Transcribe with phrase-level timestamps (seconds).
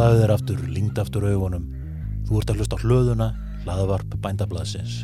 [0.00, 1.64] Slaðu þér aftur, lingd aftur augunum.
[2.24, 3.26] Þú ert að hlusta á hlöðuna,
[3.66, 4.94] hlaðavarp bændablaðsins.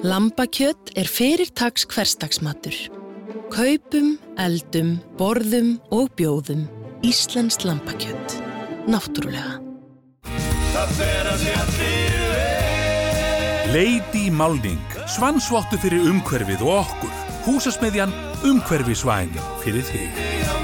[0.00, 2.78] Lambakjött er fyrirtags hverstagsmatur.
[3.52, 6.64] Kaupum, eldum, borðum og bjóðum
[7.04, 8.38] Íslensk lambakjött.
[8.88, 9.60] Náttúrulega.
[13.76, 17.16] Lady Málning, svansvottu fyrir umhverfið og okkur.
[17.44, 18.16] Húsasmiðjan
[18.48, 20.55] Umhverfisvæn fyrir þig.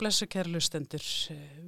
[0.00, 1.02] Komið sæl og blessu kærlustendur.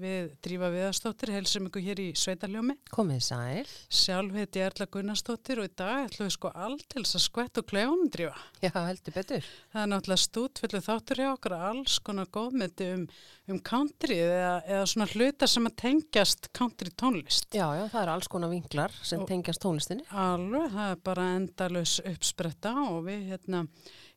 [0.01, 2.79] Við drífa viðastóttir, helsum ykkur hér í Sveitaljómi.
[2.93, 3.73] Komið sæl.
[3.93, 8.09] Sjálf heiti Erla Gunnarsdóttir og í dag ætlum við sko aldils að skvett og klefunum
[8.13, 8.39] drífa.
[8.63, 9.49] Já, heldur betur.
[9.73, 13.05] Það er náttúrulega stútfullu þáttur hjá okkur að alls konar góðmyndi um,
[13.53, 17.51] um country eða, eða svona hluta sem að tengjast country tónlist.
[17.53, 20.09] Já, já, það eru alls konar vinklar sem Og- tengjast tónlistinni.
[20.09, 23.67] Alveg, það er bara endalus uppspretta og við hérna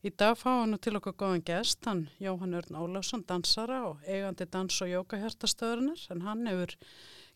[0.05, 4.45] í dag fáum nú til okkur góðan gest, hann Jóhann Örn Ólafsson, dansara og eigandi
[4.51, 6.75] dans- og jókahjartastöðurinnar, en hann hefur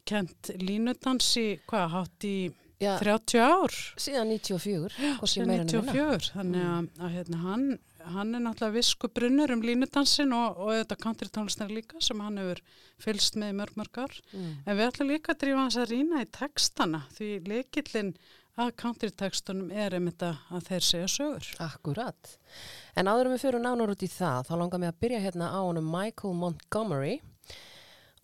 [0.10, 2.38] kent línudans í, hvað, hátt í
[2.80, 3.76] Já, 30 ár?
[4.00, 5.94] síðan 94, hvort ég Síðan meira en minna.
[5.94, 7.66] 94, þannig að, að hérna, hann,
[8.14, 12.40] hann er náttúrulega visku brunnur um línudansin og, og þetta country tónlistar líka sem hann
[12.40, 12.62] hefur
[13.04, 14.16] fylst með í mörg mörg ár.
[14.32, 14.54] Mm.
[14.64, 18.14] En við ætlum líka að drífa hans að rýna í textana því leikillin
[18.60, 21.50] að country textunum er einmitt að þeir segja sögur.
[21.64, 22.38] Akkurat.
[22.98, 25.52] En áður en við fyrir nánar út í það, þá langar mig að byrja hérna
[25.54, 27.20] á honum Michael Montgomery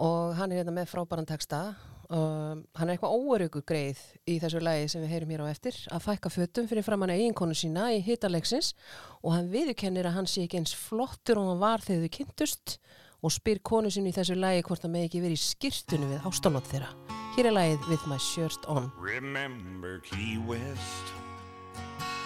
[0.02, 1.62] og hann er hérna með frábæran texta.
[2.06, 5.80] Um, hann er eitthvað óöryggur greið í þessu lagi sem við heyrum hér á eftir
[5.90, 8.76] að fækka fötum fyrir framann eiginkonu sína í hitalegsins
[9.24, 12.78] og hann viðurkennir að hann sé ekki eins flottur og hann var þegar þau kynntust
[13.26, 16.30] og spyr konu sín í þessu lagi hvort það með ekki verið í skirtunum við
[16.30, 17.25] ástanótt þeirra.
[17.36, 18.86] Hér er lagið With My Shirt On.
[18.98, 21.12] Remember Key West,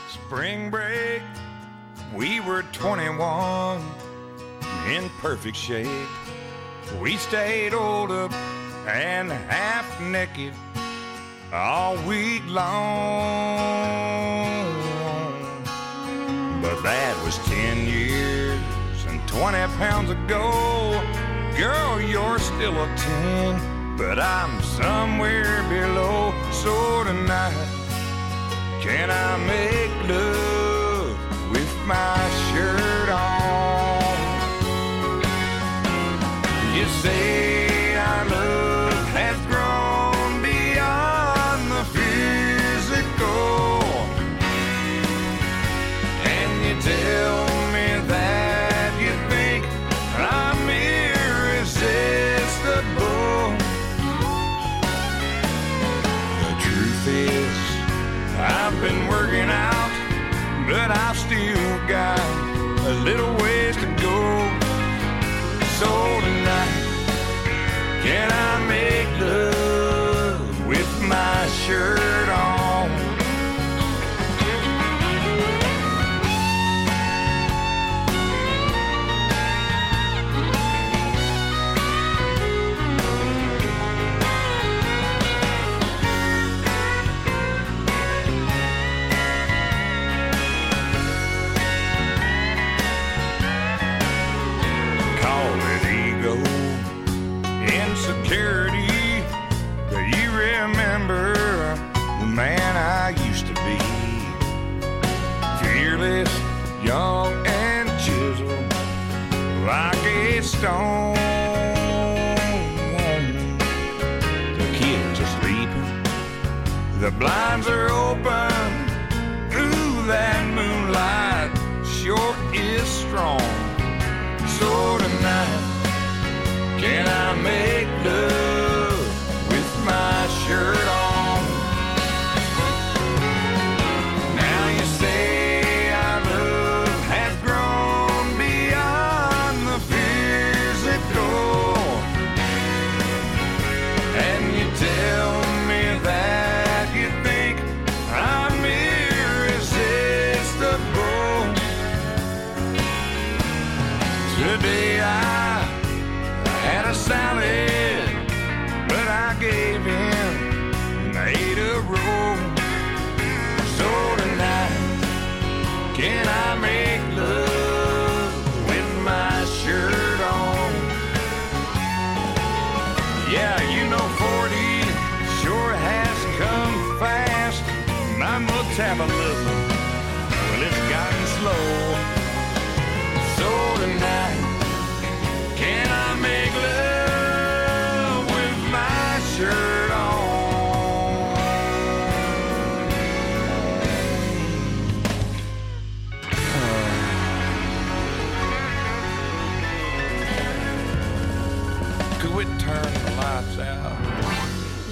[0.08, 1.24] spring break,
[2.14, 3.82] we were 21,
[4.88, 5.90] in perfect shape.
[7.02, 8.32] We stayed old up
[8.86, 10.54] and half naked
[11.52, 12.94] all week long.
[16.62, 18.60] But that was 10 years
[19.08, 20.52] and 20 pounds ago.
[21.58, 26.34] Girl, you're still a 10, but I'm somewhere below.
[26.54, 27.68] So tonight,
[28.80, 32.18] can I make love with my
[32.48, 34.00] shirt on?
[36.78, 37.59] You say
[60.90, 62.20] but I've still got
[62.88, 64.20] a little ways to go.
[65.78, 65.90] So
[66.26, 66.74] tonight,
[68.02, 68.59] can I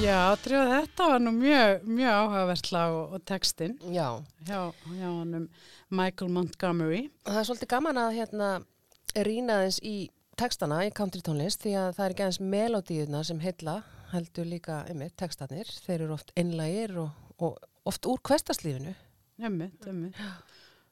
[0.03, 5.05] Já, drífa þetta var nú mjög, mjög áhugavert lag og, og textin Já, hjá, hjá
[5.07, 5.45] honum
[5.87, 7.05] Michael Montgomery.
[7.23, 8.49] og það er svolítið gaman að hérna
[9.29, 9.93] rýna þess í
[10.35, 13.77] textana í country tónlist því að það er ekki aðeins melodíuna sem heilla
[14.11, 18.91] heldur líka einmitt textanir, þeir eru oft einlægir og, og oft úr kvestaslífinu
[19.47, 20.19] Ömmit, ömmit.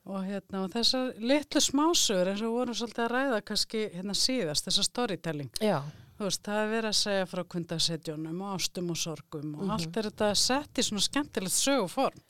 [0.05, 4.13] Og hérna, og þessar litlu smásögur eins og við vorum svolítið að ræða kannski hérna
[4.15, 5.49] síðast, þessar storytelling.
[5.59, 5.79] Já,
[6.15, 9.97] Þú veist, það er verið að segja frá kundasetjónum og ástum og sorgum og allt
[9.99, 12.21] er þetta sett í svona skemmtilegt söguform.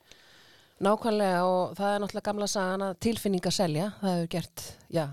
[0.81, 5.05] nákvæmlega og það er náttúrulega gamla sagan að tilfinninga selja, það hefur gert já,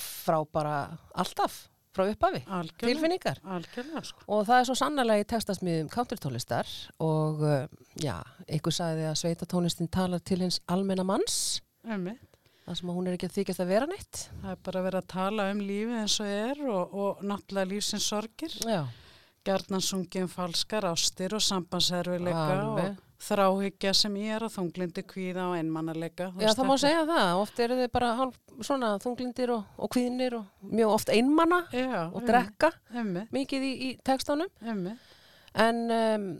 [0.00, 0.78] frá bara
[1.14, 1.60] alltaf,
[1.94, 2.88] frá upphafi Algjörlega.
[2.88, 4.24] tilfinningar Algjörlega, sko.
[4.26, 6.72] og það er svo sannlega í textasmiðum countertónlistar
[7.04, 7.68] og uh,
[8.02, 8.16] já,
[8.48, 11.60] einhver sagði að sveitatónlistin talar til hins almenna manns
[12.70, 15.00] Þar sem að hún er ekki að þykjast að vera neitt Það er bara verið
[15.00, 18.52] að tala um lífið eins og er og, og náttúrulega lífsins sorgir.
[18.62, 18.84] Já,
[19.48, 22.92] Gjarnan sungið um falskar ástir og sambandserfileika Alveg.
[22.94, 26.30] og þráhyggja sem ég er að þunglindi kvíða og einmannalega.
[26.38, 30.38] Já það má segja það, oft eru þau bara hálf, svona þunglindir og, og kvíðnir
[30.38, 35.10] og mjög oft einmanna Já, og drekka Ömmit, mikið í, í textánum ömmit.
[35.66, 36.30] en um,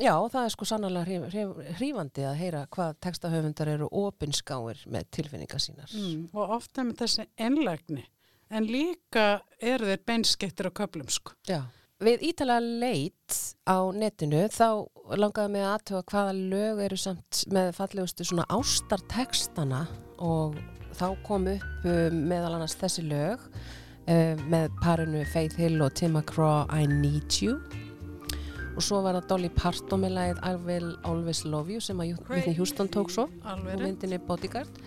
[0.00, 5.10] já, það er sko sannlega hrif, hrif, hrífandi að heyra hvað textahöfundar eru opinskáir með
[5.16, 8.06] tilfinningar sínar Mm, og ofta með þessi einlægni.
[8.50, 11.36] En líka eru þeir beinskettir á köplum, sko.
[11.46, 11.62] Já.
[12.00, 13.36] Við ítalega leit
[13.68, 14.88] á netinu þá
[15.20, 19.82] langaði mig að aðtöga hvaða lög eru samt með fallegustu svona ástartekstana
[20.18, 20.56] og
[20.96, 23.44] þá kom upp uh, meðal annars þessi lög
[24.08, 27.58] uh, með parinu Faith Hill og Tim McGraw I Need You
[28.80, 32.14] og svo var það Dolly Parton með lagið I Will Always Love You sem að
[32.30, 33.26] Whitney Houston tók svo.
[33.44, 34.78] Og myndinni Bodyguard.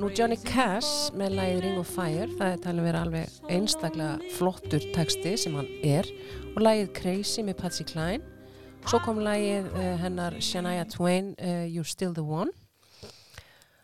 [0.00, 4.86] Nú Johnny Cash með lagið Ring of Fire, það er talið vera alveg einstaklega flottur
[4.94, 6.08] texti sem hann er.
[6.54, 8.24] Og lagið Crazy með Patsy Cline.
[8.88, 12.56] Svo kom lagið uh, hennar Shania Twain uh, You're Still the One.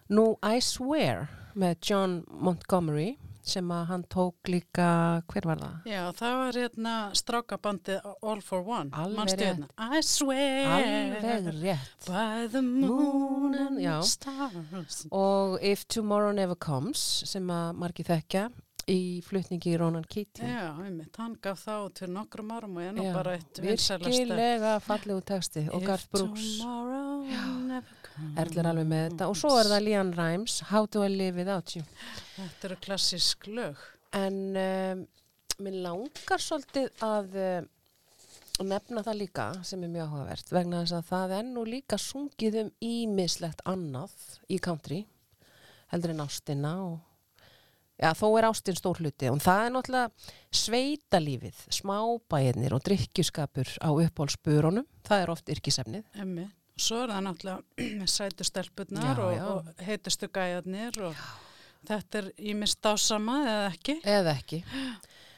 [0.08, 4.86] Nú I Swear með John Montgomery sem að hann tók líka,
[5.30, 5.74] hver var það?
[5.92, 8.90] Já, það var hérna strákabandið All for One.
[8.92, 9.44] Alveg rétt.
[9.44, 9.68] hérna?
[9.78, 14.00] I swear Alveg rétt by the moon and Já.
[14.02, 15.06] stars.
[15.10, 18.48] og If Tomorrow Never Comes sem að margir þekkja
[18.90, 20.46] í flutningi Ronan Keating.
[20.46, 25.64] Já, einmitt, hann gaf út fyrir nokkrum árum og Já, bara eitt virkilega fallegu texti
[25.74, 26.60] og Garth Brooks.
[28.38, 29.28] Erlir alveg með þetta.
[29.28, 31.82] Og svo er það Leon Rimes How do I live without you?
[32.36, 33.82] Þetta eru klassísk lög.
[34.16, 35.00] en um,
[35.60, 37.66] mér langar svolítið að um,
[38.70, 42.60] nefna það líka sem er mjög áhugavert vegna þess að það er nú líka sungið
[42.62, 44.14] um ímislegt annað
[44.48, 45.02] í country
[45.92, 46.96] heldur en ástina og
[47.96, 53.88] Já, þó er ástin stór hluti og það er náttúrulega sveitalífið, smábæðinir og drikkjuskapur á
[53.88, 56.04] uppáhaldsburunum, það er oft yrkisefnið.
[56.20, 56.44] Emmi.
[56.76, 59.44] Og svo er það náttúrulega með sætu stelpurnar Já, og, já.
[59.48, 61.22] og heitustu gæjarnir og
[61.88, 64.00] þetta er ímist dásama eða ekki.
[64.04, 64.60] Eða ekki.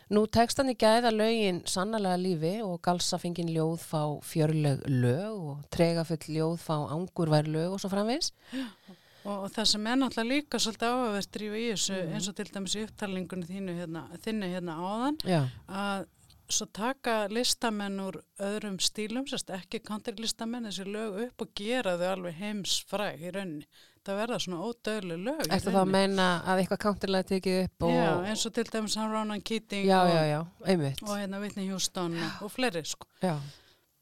[0.09, 6.31] Nú tekstan í gæða lögin sannlega lífi og galsafingin ljóð fá fjörleg lög og tregafull
[6.33, 8.33] ljóð fá angurvær lög og svo framvegis.
[8.57, 8.97] Og,
[9.29, 12.15] og það sem er náttúrulega líka svolítið áhugavert drífa í þessu Mhm.
[12.15, 16.07] eins og til dæmis í upptalningunni þínu hérna, þinni hérna áðan Já, að
[16.49, 22.09] svo taka listamenn úr öðrum stílum, sérst ekki country-listamenn þessi lög upp og gera þau
[22.15, 23.67] alveg heimsfræg í rauninni.
[24.09, 27.91] Það verða svona ódöðlega lög eftir þá að meina að eitthvað counterlega tekið upp og...
[27.93, 32.51] Já, eins og til dæmis hann Ronan Keating já, og, og hérna Whitney Houston og
[32.55, 33.05] fleiri sko.
[33.21, 33.35] Já.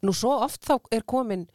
[0.06, 1.48] Nú svo oft þá er komin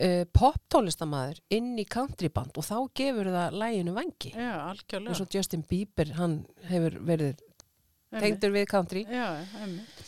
[0.00, 4.32] uh, poptónlistamæður inn í countryband og þá gefur það læginu vangi.
[4.34, 5.20] Já, eins algjörlega.
[5.26, 6.40] og Justin Bieber, hann
[6.70, 7.36] hefur verið
[8.20, 9.04] tengdur við country.
[9.06, 9.28] Já,
[9.60, 10.06] einmitt.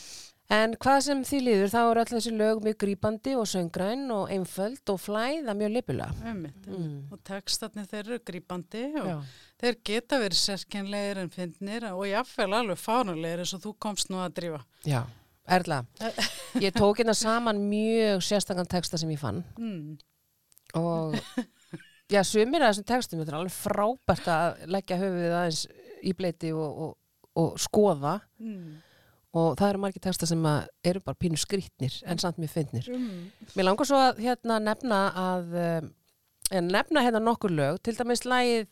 [0.53, 4.27] En hvað sem því líður, þá eru alltaf þessi lög mjög grípandi og söngræn og
[4.29, 6.11] einföld og flæða mjög lipulega.
[6.29, 7.07] Einmitt, Mm.
[7.11, 9.15] Og textatni þeir eru grípandi og Já.
[9.63, 14.19] þeir geta verið sérkennlegir en fyndnir og jáfnvel alveg fánulegir eins og þú komst nú
[14.21, 14.61] að drífa.
[14.85, 15.01] Já,
[15.45, 15.81] Erla,
[16.61, 19.97] ég tók hérna saman mjög sérstakann texta sem ég fann Mm.
[20.73, 21.15] og
[22.09, 25.67] já, sumir af þessum textum, þetta er alveg frábært að leggja höfuðið aðeins
[26.03, 26.97] í bleiti og, og,
[27.35, 28.77] og skoða Mm.
[29.33, 30.45] og það eru margir texta sem
[30.83, 33.31] eru bara pínu skrýtnir en samt mér fyndnir Mm.
[33.55, 35.93] Mér langar svo að hérna nefna að um,
[36.51, 38.67] en nefna hérna nokkur lög til dæmis lagið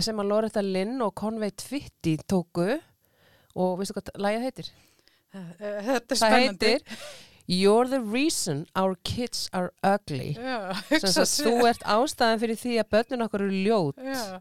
[0.00, 2.80] sem að Loretta Lynn og Conway Twitty tóku
[3.54, 4.68] og veistu hvað lagið heitir?
[5.34, 6.70] Eh, Þetta er Það spennandi.
[6.76, 7.04] heitir
[7.50, 10.36] You're the reason our kids are ugly.
[10.38, 13.98] Já, hugsa að þú ert ástæðan fyrir því að börnun okkur eru ljót.
[14.06, 14.38] Já,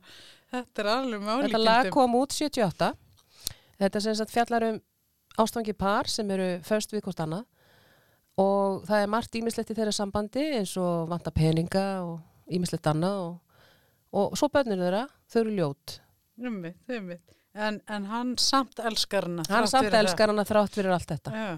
[0.53, 2.91] þetta er alveg með Þetta lag kom út 78
[3.79, 4.77] Þetta sem sagt fjallar um
[5.39, 7.45] ástfangi par sem eru först við hvort annað.
[8.39, 13.23] Og það er margt ímislegt í þeirra sambandi eins og vanta peninga og ímislegt annað
[13.23, 13.57] og,
[14.15, 15.97] og svo börnir þeirra, þau eru ljót.
[16.39, 17.25] Einmitt, einmitt.
[17.57, 19.43] En, en hann samt elskar hana.
[19.49, 21.33] hann samt elskar hana þrátt fyrir allt þetta.
[21.33, 21.57] Já,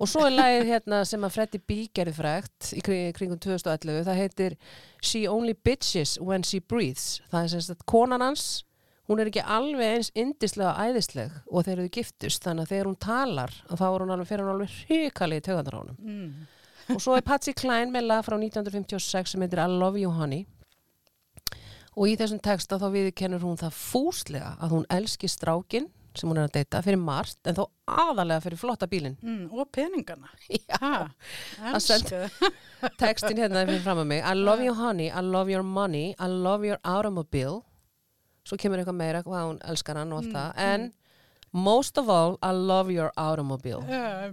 [0.00, 4.06] og svo er lagið hérna sem að Freddy B gerði frægt í kring, kringum 2011
[4.06, 4.56] það heitir
[5.02, 7.20] She only bitches when she breathes.
[7.32, 8.64] Það er sem sagt konan hans
[9.10, 12.44] hún er ekki alveg eins indislega æðisleg og þeir eru giftust.
[12.46, 16.00] Þannig að þegar hún talar þá hún alveg fyrir hún alveg hrikalið tögandar á honum.
[16.00, 16.48] Mm.
[16.94, 20.46] og svo er Patsy Cline með lag frá 1956 sem heitir I Love You Honey
[21.96, 26.40] og í þessum texta þá viðkennur hún það fúslega að hún elski strákin sem hún
[26.42, 30.30] er að deyta fyrir margt en þó aðalega fyrir flotta bílinn Mm, og peningana.
[30.50, 31.10] Já.
[31.62, 32.50] Að send- elska.
[33.02, 36.26] textin hérna fyrir fram að mig I love you honey, I love your money I
[36.26, 37.60] love your automobile
[38.48, 40.88] svo kemur eitthvað meira hvað hún elskar hann og allt það en
[41.52, 44.30] most of all I love your automobile Já,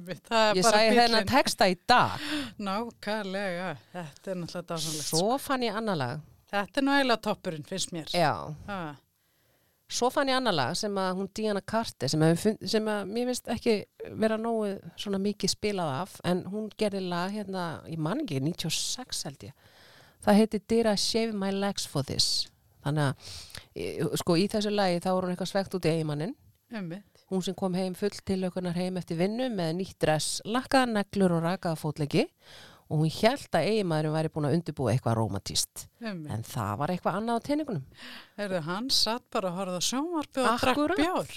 [0.55, 2.17] ég sagði þennan texta í dag
[2.57, 3.75] Nákvæmlega.
[3.93, 5.07] Þetta er náttúrulega dásanlegt.
[5.11, 8.07] svo fann ég annar lag Þetta er nú eiginlega toppurinn, finnst mér.
[8.15, 8.31] já,
[8.67, 8.95] Ha,
[9.89, 13.29] svo fann ég annar lag sem að hún Diana Carter sem, fund, sem að mér
[13.31, 13.75] finnst ekki
[14.19, 19.23] vera nógu svona mikið spilað af en hún gerði lag hérna, ég man ekki, 96
[19.27, 19.53] held ég.
[20.23, 22.47] Það heiti Did I Shave My Legs For This?
[22.83, 26.35] Þannig að sko í þessu lagi þá er hún eitthvað svegt út í eigimannin
[26.71, 27.03] einmitt.
[27.31, 31.31] hún sem kom heim full til aukunar heim eftir vinnu með nýtt dress, lakkaða neglur
[31.37, 32.31] og rakaða fótlegi og
[32.89, 36.31] hún held að eigimaðurinn væri búin að undirbúa eitthvað einmitt.
[36.31, 37.85] en það var eitthvað annað á teiningunum
[38.37, 41.35] Heyrðu, hann satt bara að horfa á sjónvarpi og drakk bjór.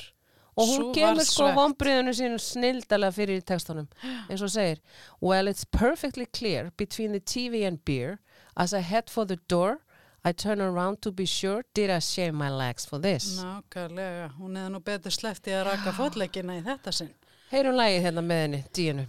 [0.61, 3.89] og hún gemur sko vonbriðinu sín snildalega fyrir í textunum
[4.29, 4.81] eins og segir
[5.21, 8.19] Well it's perfectly clear between the TV and beer
[8.57, 9.81] as I head for the door
[10.23, 14.31] I turn around to be sure did I shave my legs for this Nákvæmlega.
[14.39, 17.15] Hún hefði nú betur sleppti að raka fótleikina í þetta sinn.
[17.51, 19.07] Heyrum lagið hérna með henni, Díunu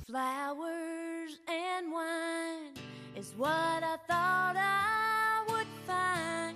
[1.22, 2.74] Flowers and wine
[3.16, 6.56] is what I thought I would find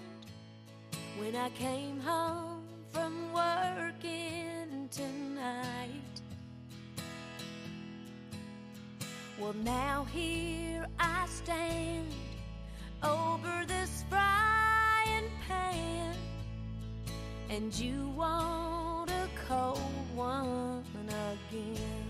[1.18, 6.22] when I came home from working tonight.
[9.40, 12.08] Well, now here I stand
[13.04, 16.16] over this frying pan,
[17.50, 19.82] and you want a cold
[20.16, 20.84] one
[21.50, 22.05] again.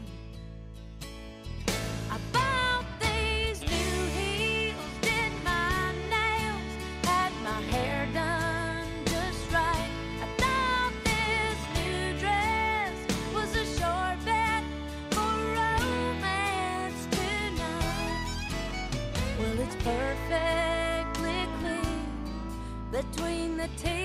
[23.67, 24.04] Between the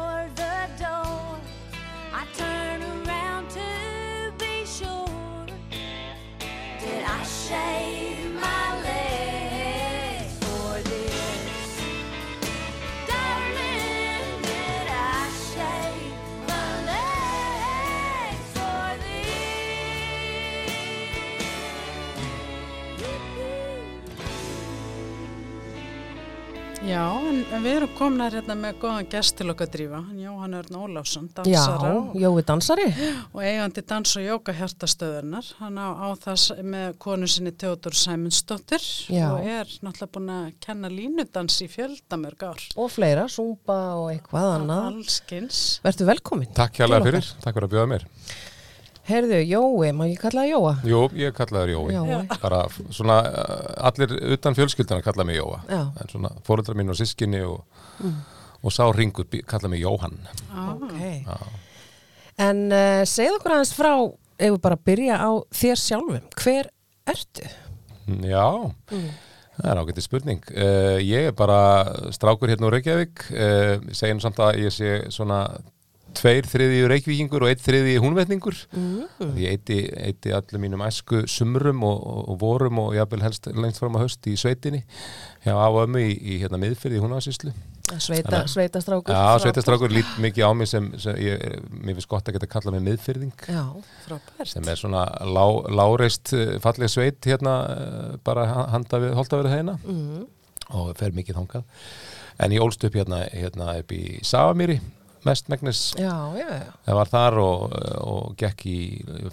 [7.51, 8.00] Did
[26.91, 30.55] Já, en, en við erum komnar hérna með góðan gest til okkar drífa, hann Jóhann
[30.59, 32.87] Örn Ólafsson, dansara Já, Jói dansari.
[33.31, 35.47] og eigandi dans og jóka hjartastöðunar.
[35.61, 38.83] Hann á, á þess með konu sinni Teodor Sæmundsdóttir
[39.29, 42.67] og er náttúrulega búin að kenna línudans í fjöldamörg ár.
[42.75, 44.87] Og fleira, Zumba og eitthvað annað.
[44.91, 45.61] Allskins.
[45.85, 46.51] Vertu velkomin.
[46.57, 48.07] Takk hérlega Til fyrir, takk fyrir að bjóða mér.
[49.09, 50.73] Herðu, Jói, má ég kalla það Jóa?
[50.85, 51.93] Jú, ég kallaði þér Jói.
[51.95, 52.19] Jói.
[52.43, 52.59] Bara
[52.93, 55.57] svona, uh, allir utan fjölskyldana kallaði mig Jóa.
[55.65, 55.79] Já.
[55.81, 55.95] Mm.
[56.03, 57.63] En svona, fóreldrar mín og sískinni og,
[58.61, 60.19] og sá ringur kallaði mig Jóhann.
[60.75, 61.01] Ok.
[62.41, 63.91] En uh, segð okkur aðeins frá,
[64.37, 66.29] ef við bara byrja á þér sjálfum.
[66.37, 66.71] Hver
[67.09, 67.49] ertu?
[68.05, 68.45] Mm, Já,
[69.57, 70.45] það er ágætti spurning.
[70.53, 71.59] Uh, ég er bara
[72.13, 73.25] strákur hérna úr Reykjavík.
[73.33, 73.81] Uh,
[74.13, 75.47] nú samt að ég sé svona
[76.17, 78.57] tveir þriði reykvíkingur og einn þriði húnvetningur.
[78.75, 79.33] Mm.
[79.39, 83.95] Ég eiti, eiti allir mínum æsku sumrum og, og, vorum og jafnvel helst lengst fram
[83.99, 84.83] að höst í sveitinni.
[85.45, 87.53] Já, á ömmu í, í hérna miðfyrði í húnavarsýslu.
[87.99, 89.11] Sveita, sveitastrákur.
[89.11, 91.41] Já, sveitastrákur lít mikið á mig sem, sem ég,
[91.73, 93.65] mér finnst gott að geta kallað mig miðfyrðing Já,
[94.05, 94.47] Frábært.
[94.47, 99.41] sem er svona lá, láreist eh, falleg sveit hérna eh, bara ha- handa við, holda
[99.41, 100.23] við þeina Mhm.
[100.79, 101.65] og fer mikið þangað
[102.39, 104.79] en ég ólst upp hérna, hérna upp í Savamýri
[106.39, 106.71] já, já.
[106.87, 108.77] það var þar og, og gekk í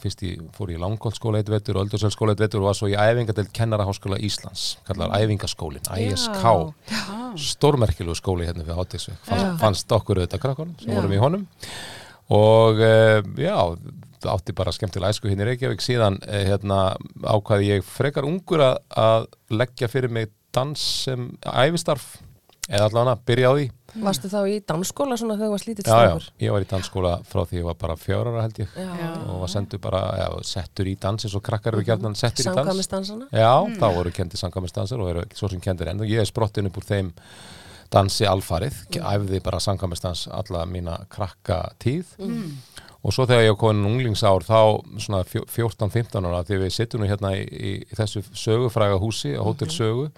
[0.03, 2.97] fyrst í, fór í Langholtskóla eitt vetur og Öldurselskóla eitt vetur og var svo í
[2.99, 6.45] æfingadelt kennaraháskóla Íslands kallar æfingaskólin, ISK
[7.39, 9.31] stórmerkilegu skóli hérna fyrir Hátíksvik Já.
[9.31, 10.99] fannst, fannst okkur auðvitað krakkonum sem Já.
[10.99, 11.49] vorum í honum.
[12.29, 13.57] Og uh, já,
[14.29, 15.81] átti bara skemmtilega æsku hérna í Reykjavík.
[15.81, 16.81] Síðan uh, hérna
[17.25, 22.19] ákvaði ég frekar ungur að, að leggja fyrir mig dans sem æfistarf
[22.69, 25.89] eða allavega byrja á því Varstu þá í dansskóla svona þegar þú varst lítill já,
[25.89, 26.27] já, strákur?
[26.45, 28.75] ég var í dansskóla frá því ég var bara fjórar held ég.
[28.77, 29.13] Já.
[29.25, 32.49] og var sendur bara, já, settur í dans eins og krakkar eru gætnan settur í
[32.51, 32.61] dans.
[32.61, 33.31] Samkvæmistansana?
[33.33, 36.69] Já, þá voru kendi samkvæmistansar og eru svo sem kendir enn og ég er sprottin
[36.69, 37.15] upp úr þeim
[37.89, 39.09] dansi alfarið, mm.
[39.15, 42.13] æfði bara samkvæmistans alla mína krakka tíð.
[43.07, 47.01] Og svo þegar ég var komin unglingsár þá svona fjó- 14-15 ára því við sittum
[47.01, 50.09] nú hérna í, í, í þessu sögufræga húsi á Hótel Sögu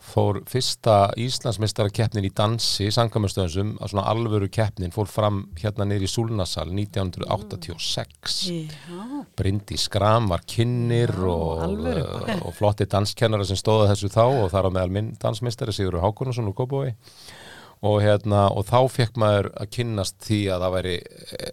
[0.00, 6.06] fór fyrsta Íslandsmeistara keppnin í dansi samkvæmistöðum að svona alvöru keppnin fór fram hérna niður
[6.06, 9.02] í Súlnasal 1986 Já,
[9.36, 10.44] Bryndi Skram var
[11.36, 12.06] og, alvöru.
[12.06, 16.06] og, og flotti danskennara sem stóða þessu þá og þar á meðal minn dansmistari Sigurður
[16.08, 16.96] Hákonarsson úr Kópavogi
[17.80, 21.50] og, hérna, og þá fekk maður að kynnast því að það væri e,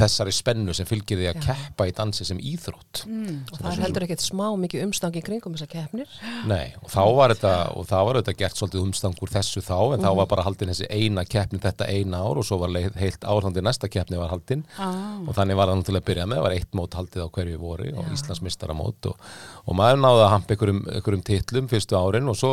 [0.00, 3.04] þessari spennu sem fylgir því að keppa í dansi sem íþrótt.
[3.06, 6.16] Og það er heldur ekkert smá mikið umstang í kringum þessar keppnir.
[6.50, 10.04] Nei, og þá var þetta og það var þetta gert svolítið umstangur þessu þá en
[10.06, 13.28] þá var bara haldin þessi eina keppni þetta eina ár og svo var leið, heilt
[13.30, 14.66] árhandi næsta keppni var haldin.
[14.74, 17.28] Ah, og þannig var það til að byrja með, það var eitt mót haldið á
[17.30, 19.30] hverju voru og Íslandsmeistaramót og,
[19.70, 22.52] og maður náði að hampa einhverjum, einhverjum titlum fyrstu árin og svo,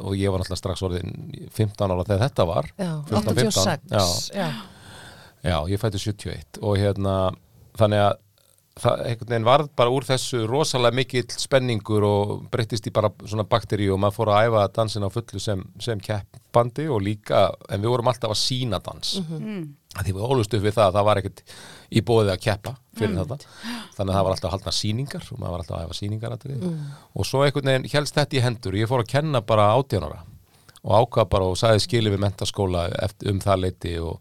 [0.00, 0.32] og ég
[2.54, 2.70] var.
[2.78, 4.04] Náttúrulega strax orðin 15 ára þegar þetta var Já, 14, 15.
[4.04, 4.28] 86.
[4.34, 4.50] Já,
[5.50, 5.58] Já.
[5.68, 7.16] ég fætti 71 og hérna,
[7.78, 8.14] þannig að
[8.80, 13.46] það einhvern veginn varð bara úr þessu rosalega mikill spenningur og breyttist í bara svona
[13.46, 17.84] bakteri og maður fór að æfa dansin á fullu sem, sem keppandi og líka, en
[17.84, 19.14] við vorum alltaf að sína dans.
[19.94, 21.42] Að því við ólust upp við það að það var ekkert
[21.94, 23.52] í bóðið að keppa fyrir þetta.
[23.94, 26.78] Þannig að það var alltaf haldna síningar og maður var alltaf að æfa síningar mm.
[27.14, 28.78] og svo einhvern veginn helst þetta í hendur.
[28.80, 30.24] Ég fór að kenna bara átjánara
[30.84, 34.18] og ákvað bara og sagði skilið við mentaskóla eftir, um það leiti og,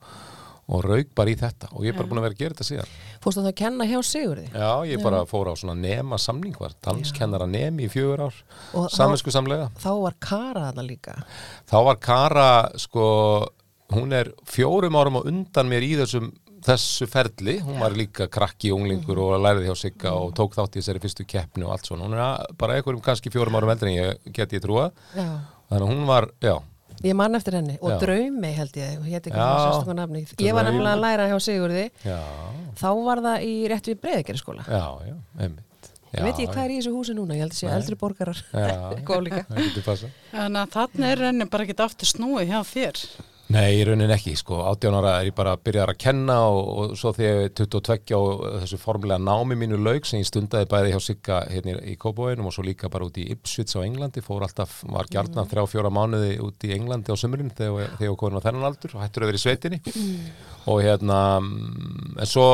[0.74, 1.70] og rauk bara í þetta.
[1.76, 2.94] Og ég er bara búin að vera að gera þetta síðan.
[3.24, 4.46] Fórstu það að kenna hjá Sigurði?
[4.56, 8.40] Já, ég bara fór á svona nema samning var danskennara nemi í fjögur ár
[8.80, 11.18] Og samvinsku samlega Þá var Kara þarna líka.
[11.72, 12.48] þá var Kara
[12.80, 13.06] sko,
[13.96, 16.32] hún er fjórum árum á undan mér í þessum
[16.64, 20.80] þessu ferli, hún var líka krakki unglingur og lærði hjá Sigga og tók þátt í
[20.80, 22.06] þessari fyrstu keppni og allt svona.
[22.08, 25.26] Hún er bara einhverjum kannski fjórum árum eldri en ég get ég trúa, Já.
[25.74, 26.56] Þannig að hún var já,
[27.04, 27.98] Ég man eftir henni og Já.
[28.00, 30.22] Draumi held ég, hún hétt ekki sérstaklega nafni.
[30.40, 32.20] Ég var nefnilega að læra hjá Sigurði, já,
[32.80, 34.64] þá var það í rétt við breiðgerðskóla.
[34.70, 37.56] já, já, einmitt já, Ég veit ekki hvað er í þessu húsi núna, ég held
[37.56, 38.40] að sé eldri borgarar.
[39.04, 39.44] Góð líka.
[39.50, 43.04] það Þannig að þarna er henni bara ekki aftur snúið hjá þér.
[43.52, 46.60] Nei, í raunin ekki, sko, 18 ára er ég bara að byrja að kenna og,
[46.80, 50.70] og svo þegar ég er 22 og þessu formulega námi mínu lauk sem ég stundaði
[50.72, 54.24] bæði hjá Sigga hérna í- Kópavóinum og svo líka bara út í Ipswich á Englandi,
[54.26, 58.14] fór alltaf, var gjarnan þrjá, fjóra mánuði út í Englandi á sömurinn þegar, þegar ég
[58.16, 59.82] var komin á þennan aldur og hættur að vera í sveitinni.
[60.72, 62.48] Og hérna, mm, en svo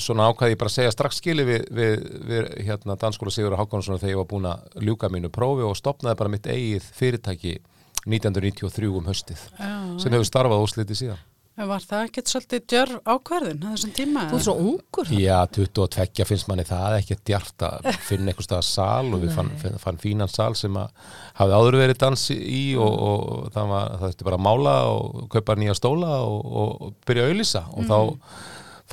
[0.00, 4.00] svona ákvaði ég bara að segja strax skili við, við, við hérna Danskóla Sigur Hákonarsson
[4.00, 7.58] þegar ég var búin að ljúka mínu prófi og stopnaði bara mitt eigið fyrirtæki
[8.06, 11.20] 1993 um höstið sem hefur starfað ósliti síðan.
[11.60, 14.22] En var það ekkert svolítið djörf ákverðin að þessum tíma?
[14.30, 15.10] Þú er svo ungur.
[15.20, 19.50] Já, 22 finnst manni það ekki djart að finna einhver stað sal og við fann,
[19.82, 20.94] fann, fínan sal sem að
[21.36, 25.28] hafði áður verið dansi í og, og það var, það þurfti bara að mála og
[25.36, 27.98] kaupa nýja stóla og, og, byrja að auðlýsa og þá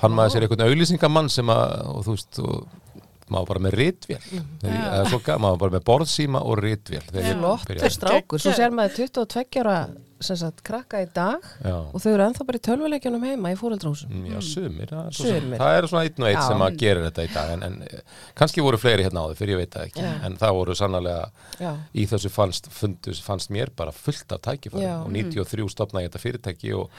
[0.02, 2.89] fann maður sér einhvern auðlýsingamann sem að, og þú veist, og
[3.30, 6.60] maður var bara með ritvél ég- eða svo gaf, maður var bara með borðsíma og
[6.64, 7.90] ritvél byrjaði.
[7.96, 8.40] strákur.
[8.44, 9.80] Svo sér maður 22 ára
[10.20, 11.78] sem sagt, krakka í dag Já.
[11.80, 14.10] og þau eru ennþá bara í tölvuleikjunum heima í fóreldrahúsum.
[14.12, 15.58] Mm, Já, sumir, það er, svo sem, Sumir.
[15.62, 16.48] það er svona einn og einn Já.
[16.50, 18.02] sem að gera þetta í dag en, en eh,
[18.36, 20.12] kannski voru fleiri hérna áður fyrir ég veit það ekki Já.
[20.28, 21.72] en það voru sannlega Já.
[21.96, 26.24] í þessu fannst, fundus, fannst mér bara fullt af tækifæri og 93 stopnaði ég þetta
[26.26, 26.90] fyrirtæki og,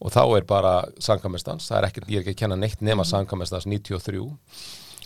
[0.00, 3.04] og þá er bara sangamestans, það er ekki, ég er ekki að kenna neitt nema
[3.04, 4.24] sangamestans 93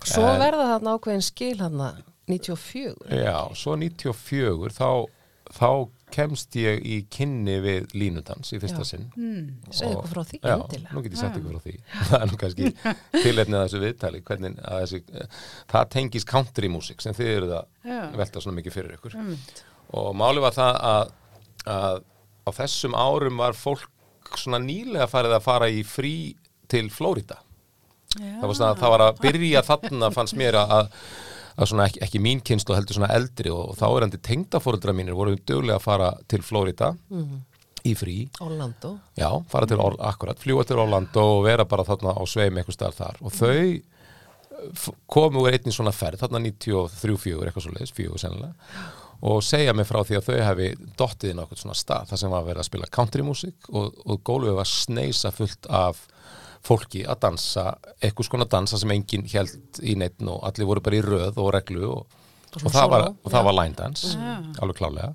[0.04, 2.94] Svo En- verða þarna ákveðin skil hann 94.
[3.24, 5.06] Já, svo 94 þá,
[5.56, 5.70] þá
[6.12, 8.88] kemst ég í kynni við línudans í fyrsta Já.
[8.92, 9.06] sinn
[9.70, 10.92] Segðu Og- ykkur frá því, Já, endilega.
[10.94, 11.74] nú get ég sagt ykkur frá því
[12.08, 12.70] það er nú kannski
[13.24, 15.00] tilefnið að þessu viðtali hvernig að þessi,
[15.72, 18.00] það tengis country music sem þið eruð að Já.
[18.22, 19.62] velta svona mikið fyrir ykkur Einmitt.
[19.92, 21.12] og máli var það að,
[21.66, 22.00] að
[22.48, 23.88] á þessum árum var fólk
[24.36, 26.14] svona nýlega farið að fara í frí
[26.68, 27.40] til Flórida
[28.16, 30.88] það var, svona, það var að byrja þarna fannst mér að,
[31.58, 34.94] að svona ekki, ekki mín kynst og heldur svona eldri og, þá er endi tengdafóreldra
[34.96, 36.94] mínir voru dögulega að fara til Flórida
[37.86, 38.16] í frí.
[38.42, 38.94] Orlando.
[39.16, 42.74] Já, fara til, Or- akkurat, fljúa til Orlando og vera bara þarna á sveim eitthvað
[42.78, 43.20] staðar þar.
[43.22, 48.54] Og þau f- komu úr einnig svona ferð, þarna 93-4 eitthvað svo leiðis, 4 sennilega
[49.28, 50.66] og segja mig frá því að þau hefði
[50.98, 54.54] dottið á eitthvað svona stað, það sem var verið að spila countrymusik og, og gólfið
[54.60, 56.04] var sneisa fullt af
[56.68, 57.70] fólki að dansa,
[58.02, 61.50] eitthvað skona dansa sem enginn held í neitt og allir voru bara í röð og
[61.56, 62.20] reglu og,
[62.52, 64.14] og, svona það, var, og það var line dance
[64.58, 65.10] alveg klálega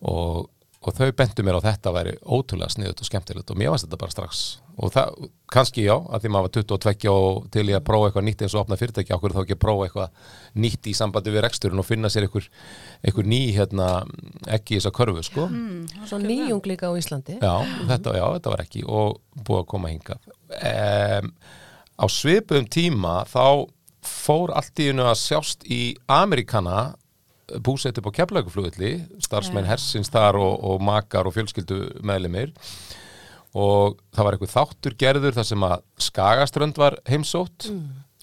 [0.00, 0.48] og,
[0.80, 3.98] og þau bentu mér á þetta væri ótrúlega sniðut og skemmtilegt og mér varst þetta
[4.00, 4.40] bara strax.
[4.80, 8.26] Og það, kannski já, að því maður var 22 og til í að prófa eitthvað
[8.30, 10.24] nýtt eins og opna fyrirtæki okkur þá ekki að prófa eitthvað
[10.64, 12.48] nýtt í sambandi við reksturinn og finna sér einhver,
[13.04, 13.90] einhver ný hérna,
[14.56, 15.48] ekki í þessa körfu sko.
[16.08, 17.36] Svo nýjung líka á Íslandi.
[17.36, 17.54] já,
[17.92, 21.30] þetta, já, þetta var ekki og búið að koma hingað um,
[22.00, 23.68] á svipum tíma þá
[24.06, 26.94] fór allt í einu að sjást í Amerikana
[27.64, 32.52] búsett upp á keflauguflugulli starfsmenn hersins þar og, og makar og fjölskyldu meðlimir
[33.58, 37.66] og það var eitthvað þáttur gerður þar sem að Skagaströnd var heimsótt.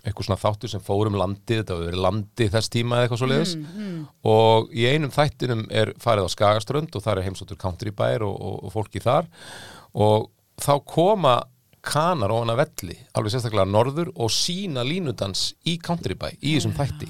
[0.07, 3.19] Eitthvað svona þáttur sem fór um landið þetta var verið landið þess tíma eða eitthvað
[3.19, 3.53] svo leiðis
[4.31, 8.37] og í einum þættinum er farið á Skagaströnd og þar er heimsóttur country bær og,
[8.39, 9.27] og, og fólki þar.
[9.91, 10.29] Og
[10.63, 11.35] þá koma
[11.87, 16.75] kanar ofan að velli, alveg sérstaklega norður og sína línudans í country bæ í þessum
[16.77, 17.09] þætti.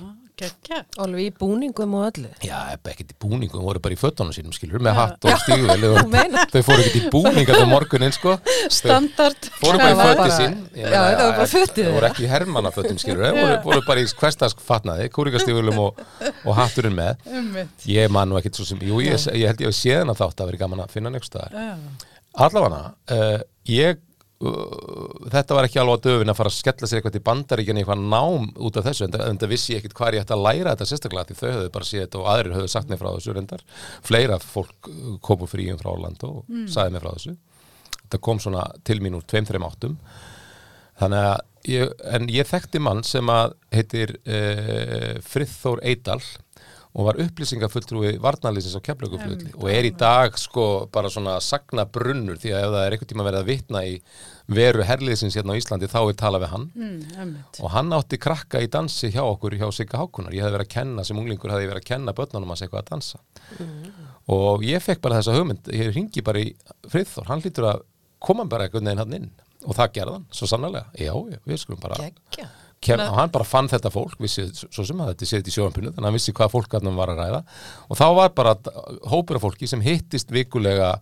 [1.02, 2.28] Alveg í búningum og öllu.
[2.46, 6.62] Já, ekkert í búningum, voru bara í fötunum sínum skilur, með hatt og stígvel þau
[6.68, 8.36] fóru ekkert í búningar á morgunin sko.
[8.70, 9.50] Standard.
[9.58, 11.90] fóru bara í bara- sín Já, þetta var bara fötin.
[11.90, 16.06] þau voru ekki í hermannafötum skilur þau voru, voru bara í hverstask fatnaði, kúrikastígulum og,
[16.46, 17.18] og hatturinn með.
[17.90, 20.44] Ég man nú ekkert svo sem, jú ég, ég held ég að séðan að þátt
[20.46, 21.80] að vera gaman að finna neitt staðar.
[22.38, 24.04] Allavega, uh, ég
[24.38, 28.04] þetta var ekki alveg að döfin að fara að skella sér eitthvað til bandaríkjan eitthvað
[28.12, 30.88] nám út af þessu en, það vissi ég ekkert hvað ég ætti að læra þetta
[30.92, 33.64] sérstaklega því þau höfðu bara séð þetta og aðrir höfðu sagt mér frá þessu reyndar.
[34.06, 37.34] Fleira fólk uh, komu fríum frá Orlando og sagði mér frá þessu.
[38.04, 39.98] Þetta kom svona til mín úr tveim, þreim áttum.
[41.02, 46.22] Þannig að ég, en ég þekkti mann sem að heitir uh, Friðþór Eidal
[46.98, 52.40] og var upplýsingafulltrúi varnarlýsins á keflauguflutli og er í dag sko bara svona sagna brunnur
[52.42, 53.94] því að ef það er einhvern tíma verið að vitna í
[54.58, 56.68] veru herliðsins hérna á Íslandi þá er talað við hann.
[56.74, 60.68] Mm, og hann átti krakka í dansi hjá okkur hjá Sigga Hákunar, ég hefði verið
[60.70, 63.20] að kenna sem unglingur hefði ég verið að kenna börnunum hans eitthvað að dansa.
[64.34, 66.54] Og ég fekk bara þessa hugmynd ég ringi bara í
[66.88, 67.84] Friðþór, hann lítur að
[68.24, 69.30] koma bara einhvern veginn hann inn.
[69.68, 71.12] Og það gerði hann, svo sannlega, já,
[71.44, 72.48] við skulum bara Gekkja.
[72.84, 75.92] Kem, og hann bara fann þetta fólk vissi, svo sem að þetta séð í sjóanpinu
[75.92, 77.42] þannig að hann vissi hvað fólk hann var að ræða.
[77.88, 78.56] Og þá var bara
[79.12, 80.96] hópur af fólki sem hittist vikulega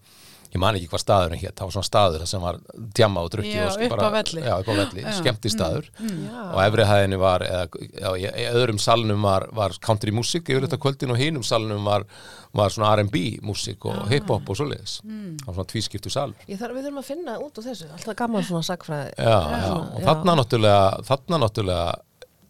[0.56, 2.60] ég man ekki hvað staðurinn hétt, það var svona staður þar sem var
[2.96, 4.44] djamma og drukki Já, og upp á bara, velli.
[4.46, 5.90] já, upp á velli, skemmti staður.
[6.00, 6.40] Já.
[6.48, 7.84] og efri hæðinni var eða,
[8.22, 12.08] já, öðrum salnum var, var country músík yfir þetta kvöldin og hinum salnum var,
[12.56, 14.98] var svona R&B músík og hip-hop og svoleiðis.
[15.04, 16.48] Það var svona tvískiptu salur.
[16.48, 19.14] Ég þarf, við þurfum að finna út úr þessu, alltaf gaman svona sagfræði.
[19.20, 21.88] já, já, og þarna náttúrulega þarna náttúrulega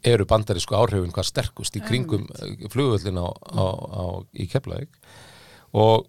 [0.06, 2.28] eru bandarísku áhrifin hvað sterkust í kringum
[2.70, 4.06] flugvöllin á, á, á,
[4.38, 4.92] í Keflavík.
[5.74, 6.06] Og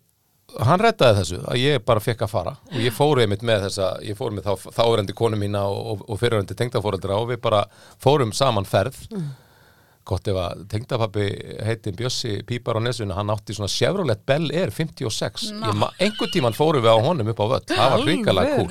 [0.66, 2.52] hann reddaði þessu að ég bara fekk að fara.
[2.72, 6.14] Og ég fór einmitt með þessa ég fór með þá, þárendi konu mína og, og,
[6.20, 7.64] fyrirrendi tengdafóreldra og við bara
[8.02, 9.02] fórum saman ferð.
[10.06, 11.24] Gott ef að tengdapappi
[11.66, 15.88] heitin Bjössi Pípar á Nesvinu, hann átti svona Chevrolet Bel Air 56 no.
[15.98, 17.64] einhver tíman fórum við á honum upp á völl.
[17.72, 18.68] Það var hrikalega kúl.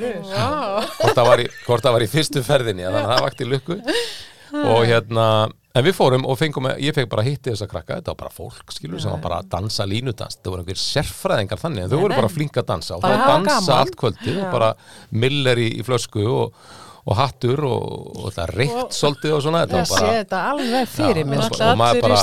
[1.65, 3.77] hvort það var í fyrstu ferðinni þannig að það vakti lukku
[4.63, 5.25] og hérna,
[5.75, 8.71] en við fórum og fengum ég fekk bara hitti þessa krakka, þetta var bara fólk
[8.71, 10.37] skilur, sem var bara að dansa línudans.
[10.39, 13.21] Það voru einhver sérfræðingar þannig, en þau voru bara flink að dansa og Bara það
[13.25, 13.79] hafa dansa gaman.
[13.83, 14.73] allt kvöldi og bara
[15.11, 16.55] miller í, í flösku og,
[17.05, 17.83] og hattur og,
[18.23, 21.43] og það reykt svolítið og svona, þetta Ég var sé bara þetta alveg fyrir mér.
[21.45, 22.15] og svo- maður bara-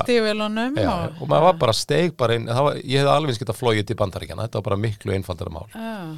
[0.83, 3.87] Já, og, og maður var bara steig bara inn, var, ég hefði alveg getað flóið
[3.87, 5.69] til bandaríkjana, þetta var bara miklu einfaldara mál.
[5.77, 6.17] Já,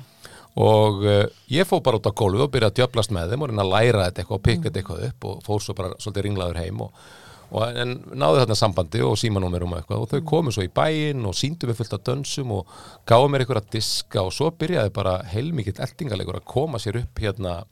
[0.55, 3.51] og uh, ég fór bara út á gólfi og byrjaði að djöflast með þeim og
[3.51, 6.27] reyna að læra þetta eitthvað og pikka þetta eitthvað upp og fór svo bara svolítið
[6.29, 7.05] ringlaður heim og,
[7.51, 10.05] og en náðu þarna sambandi og símanúmerum og eitthvað.
[10.05, 12.75] Og þau komu svo í bæinn og síndu mig fullt af dönsum og
[13.11, 17.25] gáðu mér eitthvað að diska og svo byrjaði bara heilmikill eldingalegur að koma sér upp
[17.25, 17.63] hérna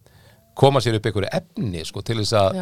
[0.58, 2.58] koma sér upp einhverju efni sko til þess að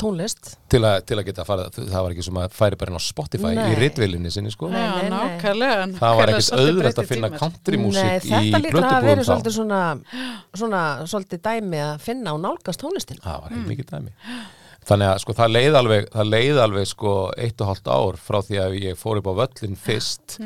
[0.00, 0.54] tónlist.
[0.72, 2.98] til að, til að geta að fara, það var ekki sem að færi bara inn
[2.98, 3.62] á Spotify Nei.
[3.70, 4.70] í ritvilinni sinni sko.
[4.72, 5.12] Nei, nei, nei.
[5.14, 5.86] nákvæmlega.
[6.00, 9.80] Það var ekkert breyttir að finna countrymúsík í þetta lítur að þá svolítið svona,
[10.54, 13.22] svona svolítið dæmi að finna og nálgast tónlistin.
[13.24, 14.14] það var heil mikið dæmi.
[14.84, 18.40] Þannig að sko það leið alveg það leið alveg sko eitt og hálft ár frá
[18.44, 20.36] því að ég fór upp á völlin fyrst.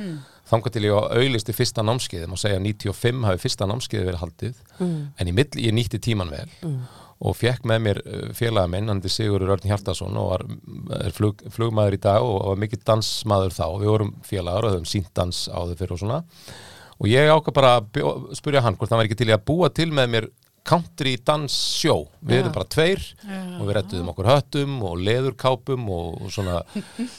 [0.49, 4.63] Þangar til ég á auðlisti fyrsta námskeiði má segja 95 hafi fyrsta námskeiði verið haldið.
[4.81, 6.47] En í mill, ég nýtti tíman vel
[7.18, 8.00] og fekk með mér
[8.37, 10.44] félaga minn, hann er Sigurður Örn Hjartason og var
[11.00, 13.64] er flug, flugmaður í dag og var mikill dansmaður þá.
[13.81, 16.20] Við vorum félagar og höfum sínt dans áður fyrir og svona.
[16.98, 19.90] Og ég ákvað bara að spyrja hann hvort hann var ekki til að búa til
[19.94, 20.31] með mér
[20.66, 23.01] country dans sjó við erum bara tveir
[23.59, 26.59] og við rettuðum okkur höttum og leðurkápum og svona,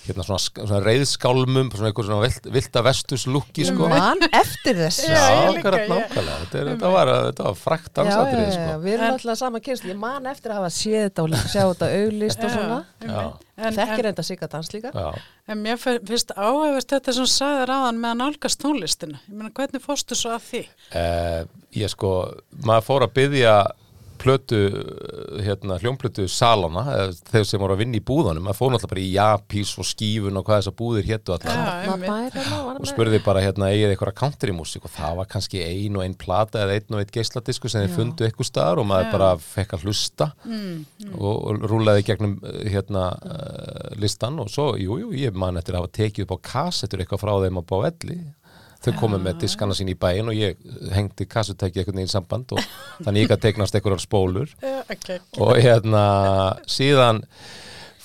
[0.06, 3.90] hérna svona, svona reyðskálmum svona eitthvað svona vilt, vilda vestus lukki sko.
[3.90, 5.10] Man eftir þessu.
[5.10, 6.38] Já, akkurat ég- nákvæmlega.
[6.44, 8.80] Þetta, er, þetta, var, þetta var frækt Já, já, dansatrið já, sko.
[8.86, 9.90] Við erum alltaf sama kynslu.
[9.96, 12.80] Ég man eftir að hafa séð þetta og sjá þetta auglist og svona.
[13.10, 13.22] Já,
[13.60, 14.92] Þekkir en, enda sigga dans líka.
[15.48, 19.22] en mér finnst áhefist þetta sem sagðir aðan með að nálgast tónlistina.
[19.28, 20.64] Ég meina hvernig fórstu svo að því?
[21.02, 21.42] Eh,
[21.82, 22.14] ég sko,
[22.66, 23.56] maður fór að byggja
[24.20, 24.60] plötu,
[25.46, 26.84] hérna, hljómplötu salana,
[27.30, 30.40] þeir sem voru að vinna í búðunum, maður fór náttúrulega bara í Japís og skífun
[30.40, 35.18] og hvað þessar búðir héttu Já, og spurði bara hérna eigið eitthvað countrymúsík og það
[35.20, 38.50] var kannski ein og ein plata eða einn og einn geisladisku sem þið fundu eitthvað
[38.50, 40.30] staðar og maður bara fekk að hlusta
[41.14, 45.78] og, og rúlaði gegnum eh, hérna uh, listan og svo, jú, jú, ég man eftir
[45.78, 48.20] að hafa tekið upp á kassettur eitthvað frá þeim á Báelli
[48.84, 50.60] þau komið með diskana sín í bæin og ég
[50.96, 52.62] hengdi kassutæki eitthvað neginn samband og
[53.04, 54.54] þannig ég gæti teiknast einhverjar spólur.
[54.64, 55.20] Já, okay.
[55.44, 56.04] og hérna
[56.70, 57.26] síðan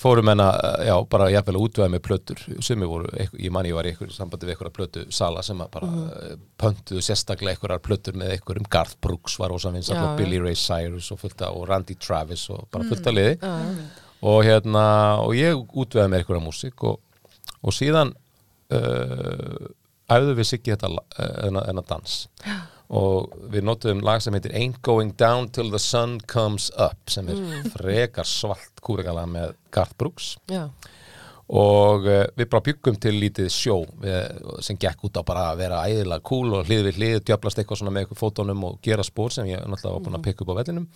[0.05, 2.41] fórum henn að, já, bara jafnvel að útveða með plötur.
[2.63, 5.41] Sem ég voru, eitthvað- ég man ég var í einhverju sambandi við einhverja plötu sala
[5.41, 6.43] sem að bara mm.
[6.61, 8.67] pöntuðu sérstaklega einhverjar plötur með einhverjum.
[8.69, 10.17] Garth Brooks var ósa vins Já, og.
[10.19, 13.55] Billy Ray Cyrus og, fullta, og Randy Travis og bara fullt að liði.
[14.25, 14.85] Og hérna,
[15.23, 16.99] og ég útveða með einhverja músík og,
[17.63, 18.13] og síðan
[18.73, 19.73] uh,
[20.11, 22.17] æfðu við Siggi þetta eh, þennan þennan dans.
[22.95, 27.31] Og við notuðum lag sem heitir Ain't Going Down Till the Sun Comes Up sem
[27.33, 27.41] er
[27.73, 30.35] frekar svalt kúregala með Garth Brooks.
[30.51, 30.67] Já,
[31.45, 35.59] og uh, við bara byggum til lítið sjó við, sem gekk út á bara að
[35.61, 39.05] vera æðilega cool og hlið við hlið, djöflast eitthvað svona með eitthvað fótónum og gera
[39.05, 40.87] spór sem ég náttúrulega var búin að pikka upp á vellinum.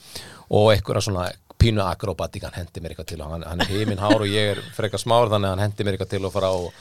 [0.57, 1.27] Og eitthvað svona
[1.59, 3.19] pínu akrobatík hann hendi mér eitthvað til.
[3.23, 5.85] Og hann, hann er heiminn hár og ég er frekar smár þannig að hann hendi
[5.87, 6.71] mér eitthvað til og fara og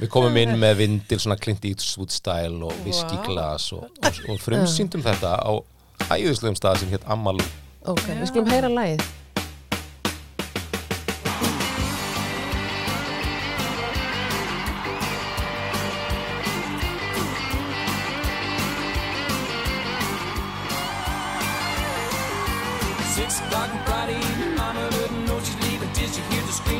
[0.00, 5.06] við komum inn með vindil svona Clint Eastwood style og viskiglas og, og, og frumsýndum
[5.06, 5.52] þetta á
[6.14, 7.38] æðislegum stað sem hétt Amal
[7.88, 9.04] ok, við skulum heyra lagið.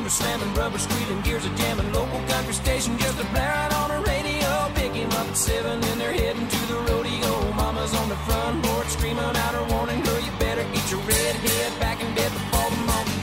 [0.09, 1.93] Screamer slamming, rubber squealing, gears are jamming.
[1.93, 4.71] Local country station just a blaring on the radio.
[4.75, 7.53] Pick him up at seven and they're heading to the rodeo.
[7.53, 11.35] Mama's on the front porch screaming out her warning, girl, you better get your red
[11.37, 13.19] head back in bed before the morning.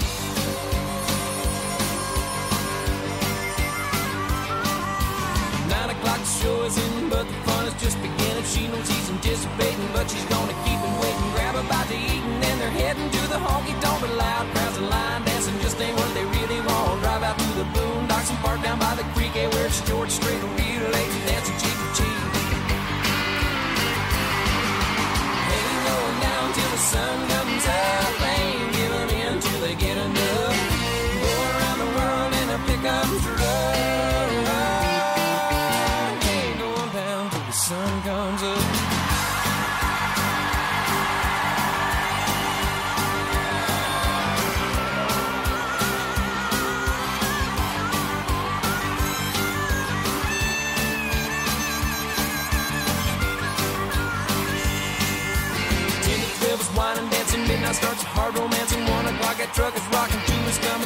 [5.69, 8.45] Nine o'clock the show is in, but the fun is just beginning.
[8.45, 11.31] She knows he's anticipating, but she's gonna keep him waiting.
[11.33, 13.95] Grab a bite to eat, and then they're heading to the honky tonk.
[14.05, 14.54] Loud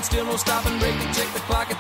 [0.02, 0.80] Still no stopping.
[0.80, 1.79] Break to check the clock.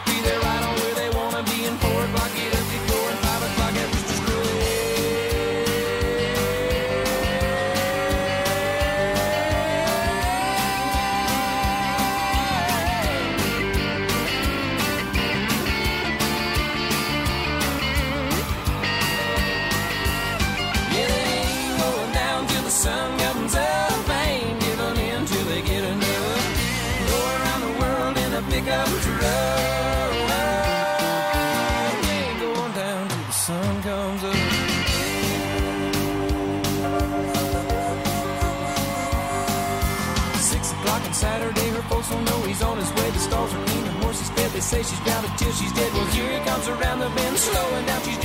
[44.69, 45.91] Say she's grounded till she's dead.
[45.93, 48.01] Well, here he comes around the bend, slowing down.
[48.03, 48.21] She's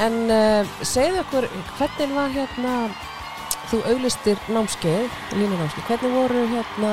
[0.00, 2.74] En uh, segðu okkur, hvernig var hérna,
[3.70, 6.92] þú auglistir námskeið, línunámskeið, hvernig voru hérna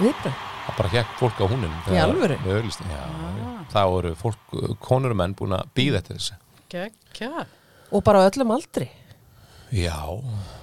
[0.00, 0.46] viðbröð?
[0.60, 2.36] það bara hjekk fólk á húnum Í alvöru?
[2.44, 3.04] með auðlistin, já,
[3.72, 6.36] það voru fólk, konur og menn búin að býða eftir þessu
[6.70, 7.44] Gekja.
[7.90, 8.86] Og bara öllum aldri?
[9.74, 9.96] já,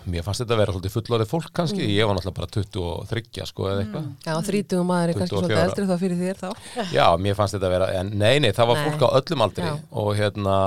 [0.07, 1.91] mér fannst þetta að vera svolítið fullorðið fólk kannski, Mm.
[1.97, 5.63] ég var náttúrulega bara 23 sko eða eitthvað Já, þrítugum maður er kannski 24 svolítið
[5.65, 6.49] eldri þá fyrir þér þá.
[6.93, 8.85] Já, mér fannst þetta að vera, en nei, nei, það var Nei.
[8.89, 9.75] fólk á öllum aldri Já.
[9.91, 10.57] og hérna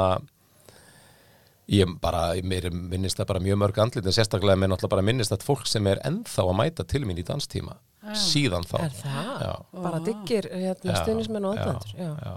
[1.70, 5.30] ég bara, mér minnist það bara mjög mörg andlit en sérstaklega mér náttúrulega bara minnist
[5.34, 7.76] það fólk sem er ennþá að mæta til mín í danstíma
[8.16, 9.28] síðan þá Er það?
[9.44, 9.52] Já.
[9.84, 11.74] Bara diggir hérna, Já, stuðnismenn og já.
[11.94, 12.08] Já.
[12.24, 12.34] já.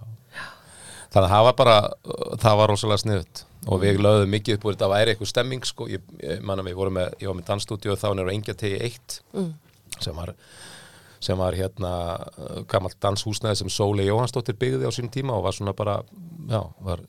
[1.13, 1.77] Þannig að það var bara,
[2.43, 5.87] það var rosalega sniðut og við lögðum mikið upp úr þetta væri eitthvað stemming sko,
[5.87, 9.19] ég, ég manna við vorum með, ég var með dansstúdíu þá nýra engja tegi eitt
[9.33, 9.53] Mm.
[10.03, 10.33] sem var
[11.23, 11.91] sem var hérna
[12.67, 16.01] gammalt danshúsnæði sem Sóli Jóhannsdóttir byggði á sínum tíma og var svona bara
[16.51, 16.99] já, var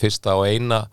[0.00, 0.86] fyrsta og eina.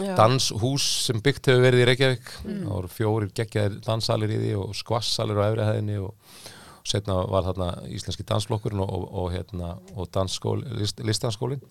[0.00, 0.14] Já.
[0.16, 2.30] danshús sem byggt hefur verið í Reykjavík.
[2.46, 6.14] Það voru fjórir geggjaðir danssalir í því og skvassalir á efri hæðinni og
[6.88, 10.08] setna var þarna íslenski dansflokkurinn og, og, og, hérna, og
[10.78, 11.62] list, listanskólin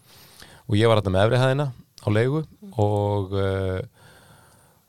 [0.67, 2.43] og ég var þarna með efri hæðina á leigu
[2.79, 3.81] og, uh,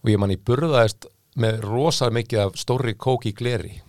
[0.03, 1.09] og ég man í burðaðist
[1.41, 3.80] með rosa mikið af stórri kók í gleri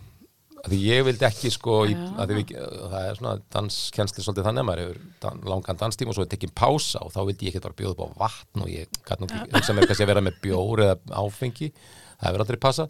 [0.64, 1.96] því ég vildi ekki sko í,
[2.30, 6.24] við, það er svona danskensli svolítið þannig að maður hefur dan, langan danstíma og svo
[6.24, 9.02] er tekinn pása og þá vildi ég ekki bara bjóða upp á vatn og ég
[9.20, 11.70] nú ekki hugsa mér kannski að vera með bjór eða áfengi.
[12.14, 12.84] Það hefur aldrei passa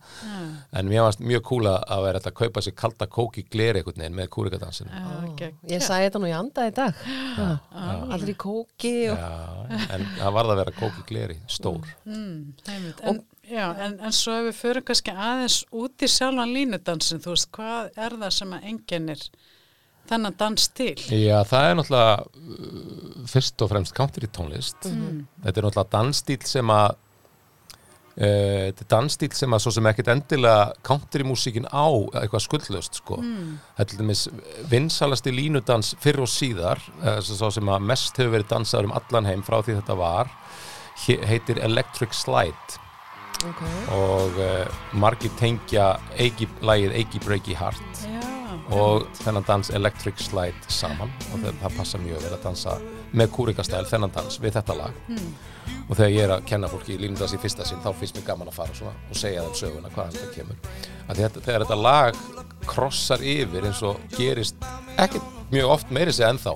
[0.78, 4.04] en mér varst mjög cool að vera að kaupa sér kalda kók í gleri einhvern
[4.04, 4.90] veginn með kúrikadansin
[5.72, 7.00] Ég sagði þetta nú í anda í dag.
[8.28, 9.18] Í kóki og...
[9.18, 11.88] Já, en það varð að vera kók í gleri, stór.
[12.04, 13.02] Einmitt.
[13.02, 17.34] En, já, en, en svo ef við förum kannski aðeins út í sjálfan línudansin, þú
[17.34, 19.24] veist, hvað er það sem að engennir
[20.08, 20.98] þennan dansstíl?
[21.16, 24.76] Já, það er náttúrulega uh, fyrst og fremst country tónlist.
[24.84, 27.00] Þetta er náttúrulega dansstíl sem að
[28.14, 31.90] Uh, þetta er dansstíl sem að svo sem ekkert endilega countrymúsíkin á
[32.20, 33.16] eitthvað skuldlaust sko.
[33.18, 34.20] þetta er til dæmis
[34.70, 39.26] vinsalasti línudans fyrr og síðar uh, svo sem að mest hefur verið dansaður um allan
[39.26, 40.30] heim frá því þetta var
[41.08, 42.78] he- heitir Electric Slide
[43.50, 43.74] okay.
[43.96, 48.20] og uh, margir tengja eigi, lagið Eigi Breaky Heart Já,
[48.74, 51.10] og þennan dans Electric Slide saman.
[51.32, 52.78] Og það, það passa mjög vel að dansa
[53.12, 55.02] með kúrikastæl þennan dans við þetta lag
[55.88, 58.28] og þegar ég er að kenna fólki í línundans í fyrsta sinn þá finnst mér
[58.30, 60.82] gaman að fara svona og segja þeim söguna hvaðan þetta kemur.
[61.04, 62.20] Þetta, þegar þetta lag
[62.64, 64.56] krossar yfir eins og gerist
[64.96, 66.54] ekkert mjög oft meiri sig ennþá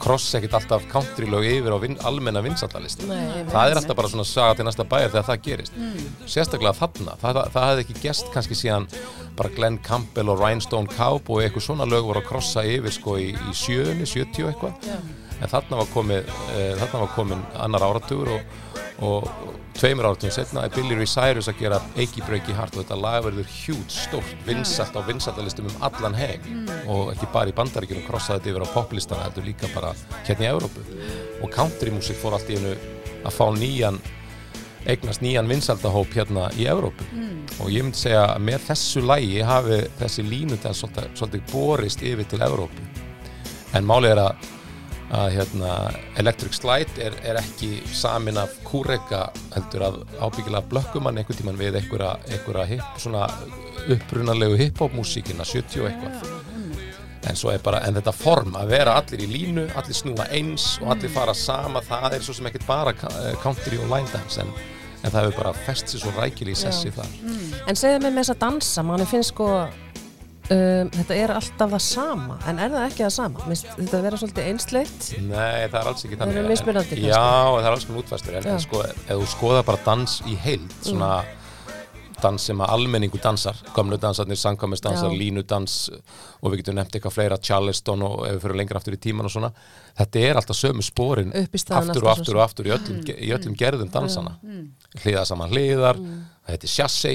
[0.00, 3.06] kross ekkert alltaf countrylög yfir á vin, almenna vinsallalisti
[3.50, 5.78] það er alltaf bara svona saga til næsta bæjar þegar það gerist.
[6.26, 8.88] Sérstaklega þarna, það, það, það hefði ekki gest kannski síðan
[9.38, 13.30] bara Glenn Campbell og Rhinestone Cowboy eitthvað svona lög voru að krossa yfir sko í,
[13.34, 14.92] í sjöunni, 70 eitthvað
[15.38, 18.58] en þarna var komið e, þarna var komin annar áratugur og,
[19.06, 22.82] og, og tveimur áratugum setna er Billy Ray Cyrus að gera Eiki Breaky Heart og
[22.82, 26.66] þetta lag verður hjút, stórt, vinsalt á vinsaldalistum um allan heim.
[26.90, 29.92] Og ekki bara í bandaríkjunum krossaði þetta yfir á poplistana heldur líka bara
[30.26, 30.86] hérna í Evrópu.
[31.44, 32.74] Og countrymúsik fór allt í einu
[33.22, 34.00] að fá nýjan
[34.88, 37.06] eignast nýjan vinsaldahóp hérna í Evrópu.
[37.62, 42.42] Og ég myndi segja að með þessu lægi hafi þessi línudans svolítið, borist yfir til
[42.46, 42.86] Evrópu.
[43.76, 44.46] En málið er að,
[45.14, 45.74] að hérna,
[46.20, 51.80] Electric Slide er, er ekki samin af kúreka heldur að ábyggilega blökkumann einhvern tíman við
[51.80, 53.24] einhverja, einhverja
[53.88, 56.34] upprunalegu hip-hop músíkina 70 og eitthvað.
[57.28, 61.12] En bara, en þetta form að vera allir í línu, allir snúa eins og allir
[61.12, 64.52] fara sama, það er svo sem ekkert bara eh, country og line dance en,
[65.02, 67.10] en það hefur bara fest sér svo rækili í sessi þar.
[67.68, 69.50] En segðu mig með þess að dansa, manni finnst sko
[70.54, 73.48] um, þetta er alltaf það sama en er það ekki það sama?
[73.48, 75.08] Minnst þetta vera svolítið einsleitt?
[75.24, 77.10] Nei, það er alls ekki Það þannig eru mismunandi kannski.
[77.10, 77.24] Já,
[77.54, 81.12] það er alls konar útfæstur en, sko, ef þú skoða bara dans í heild svona
[82.18, 85.76] dans sem að almenningu dansar gamlu dansarnir, sangkvæmisdansar, línudans
[86.42, 89.28] og við getum nefnt eitthvað fleira Charleston og ef við fyrir lengra aftur í tíman
[89.28, 89.52] og svona
[90.00, 93.92] þetta er alltaf sömu spórin aftur og aftur og aftur í öllum, í öllum gerðum
[93.94, 94.34] dansana.
[95.04, 97.14] Hliða saman hliðar það heitir chassé,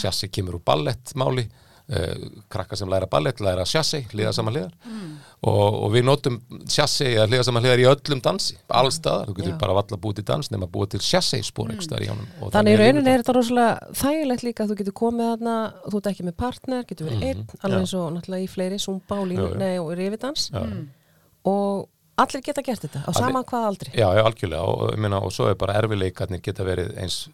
[0.00, 1.48] chassé kemur úr ballettmáli
[1.92, 4.72] uh, krakkar sem læra ballett læra chassé, hliða saman hliðar
[5.42, 6.38] og, og við notum
[6.70, 9.58] chassé eða hliða saman hliðar í öllum dansi alls staðar, þú getur Já.
[9.60, 11.86] bara valla búið til dans nema búið til chassé spór mm.
[11.98, 12.28] í honum.
[12.40, 16.02] Og Þannig í rauninni er þetta rosalega þægilegt líka að þú getur komið þarna, þú
[16.02, 19.34] ert ekki með partner, getur verið einn, alveg eins og náttúrulega í fleiri, zumba og,
[19.60, 20.50] nei, og rifidans.
[20.52, 20.62] Já.
[21.50, 21.88] og
[22.22, 23.94] allir geta gert þetta á sama hvað aldri.
[23.96, 24.62] Já, algjörlega.
[24.62, 27.24] Og, meina, og svo er bara erfileikarnir geta verið eins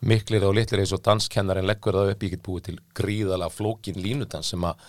[0.00, 4.00] miklir og litlir eins og danskennarinn leggur það upp, ég get búið til gríðalega flókin
[4.00, 4.82] línudans sem að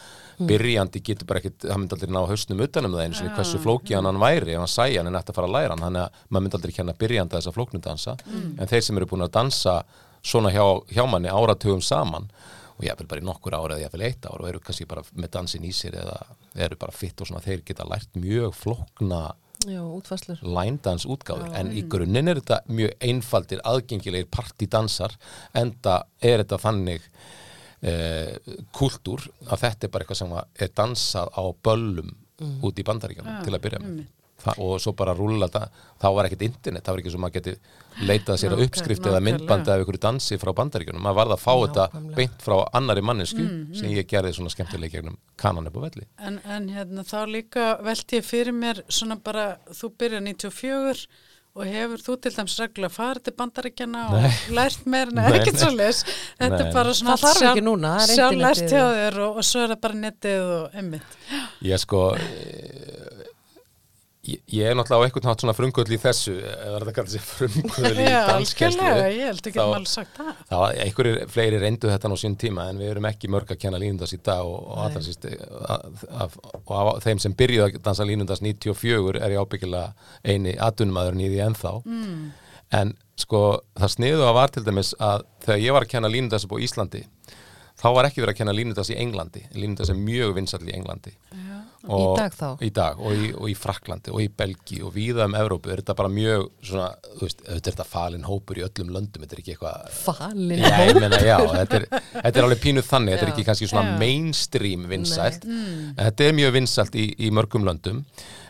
[0.48, 3.96] byrjandi getur bara ekkit, hann myndi aldrei ná hausnum utanum það eins og hversu flóki
[3.98, 5.86] hann hann væri ef hann sæja hann er nætt að fara að læra hann.
[5.88, 9.34] Þannig að maður myndi aldrei kenna byrjanda þessa flóknudansa en þeir sem eru búin að
[9.40, 9.80] dansa
[10.22, 12.30] svona hjá, hjá manni áratugum saman
[12.78, 14.86] og ég vil bara í nokkur ára eða ég vil eitt ára og eru kannski
[14.90, 16.20] bara með dansin í sér eða
[16.68, 19.22] eru bara fitt og svona þeir geta lært mjög flókna
[20.84, 25.16] Dance útgáður en í grunninn er þetta mjög einfaldir aðgengilegir partidansar
[25.58, 27.08] enda er þetta þannig
[27.82, 28.38] eh,
[28.78, 33.56] kultúr að þetta er bara eitthvað sem er dansað á böllum út í bandaríkjunum til
[33.56, 34.06] að byrja með
[34.38, 37.36] Þa, og svo bara rúlla það þá var ekkert internet, það var ekki svo maður
[37.40, 37.54] geti
[38.06, 41.02] leitað sér að uppskrift eða myndbandi af ykkur dansi frá bandaríkjunum.
[41.02, 42.18] Maður varð að fá þetta Nákvæmlega.
[42.20, 43.46] beint frá annari mannesku
[43.80, 46.06] sem ég gerði svona skemmtileg gegnum kanan upp á velli.
[46.22, 51.08] En, en hérna þá líka velti ég fyrir mér svona bara, þú byrjar 94
[51.58, 55.58] og hefur þú til dæms reglulega farið til bandaríkjana og lært meir, nei, Nei, ekkert
[55.64, 56.04] svo leis.
[56.38, 59.40] Þetta er bara svona Það þarf ekki núna, það er sjálf lært hjá þér og,
[59.42, 61.18] og svo er það bara netið og emmitt.
[61.66, 62.04] Ég sko
[64.28, 67.26] ég, ég er náttúrulega á einhvern nátt svona frumgull í þessu eða þetta kallar sér
[67.28, 70.32] frumgull í Já, danskenslu algjörlega, ég held ekki Þá- að maður sagt það.
[70.50, 73.62] Það var einhverjir fleiri reyndu þetta nú sín tíma en við erum ekki mörg að
[73.64, 78.08] kenna línundas í dag og, og allra síst og af þeim sem byrjuðu að dansa
[78.08, 81.74] línundas 94 er ég ábyggilega eini í því ennþá.
[81.86, 82.32] Mm.
[82.78, 86.46] en sko það sniðu að var til dæmis að þegar ég var að kenna línudans
[86.46, 87.04] upp á Íslandi
[87.78, 89.44] þá var ekki verið að kenna línudans í Englandi.
[89.54, 91.14] Línudans er mjög vinsall í Englandi
[91.88, 92.48] og, Í dag þá?
[92.64, 95.72] í dag og í, og í Fraklandi og í Belgi og víða um Evrópu.
[95.74, 99.24] Er þetta bara mjög svona, þú veist, auðvitað er þetta falin hópur í öllum löndum,
[99.24, 101.86] þetta er ekki eitthvað Falin Já, ég meina, já, þetta er,
[102.18, 103.36] þetta er alveg pínuð þannig, þetta er Já.
[103.36, 104.00] ekki kannski svona Já.
[104.02, 108.04] mainstream vinsælt, en þetta er mjög vinsælt í, í mörgum löndum,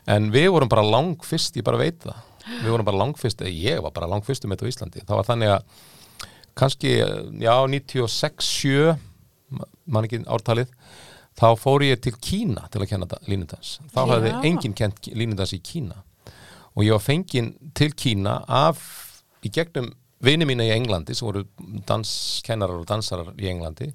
[0.08, 2.24] en við vorum bara langfyrst, ég bara veit það,
[2.64, 5.54] við vorum bara langfyrst, eða ég var bara langfyrstum þetta á Íslandi, það var þannig
[5.58, 5.84] að
[6.58, 6.94] kannski,
[7.44, 8.96] já, 96, 7,
[9.88, 10.72] mann ekki ártalið,
[11.38, 13.78] þá fór ég til Kína til að kenna línudans.
[13.94, 14.10] Þá Já.
[14.14, 16.04] hafði enginn kent línudans í Kína
[16.78, 18.82] og ég var fenginn til Kína af
[19.46, 19.92] í gegnum
[20.24, 21.46] vini mína í Englandi sem voru
[21.88, 23.92] danskennarar og dansarar í Englandi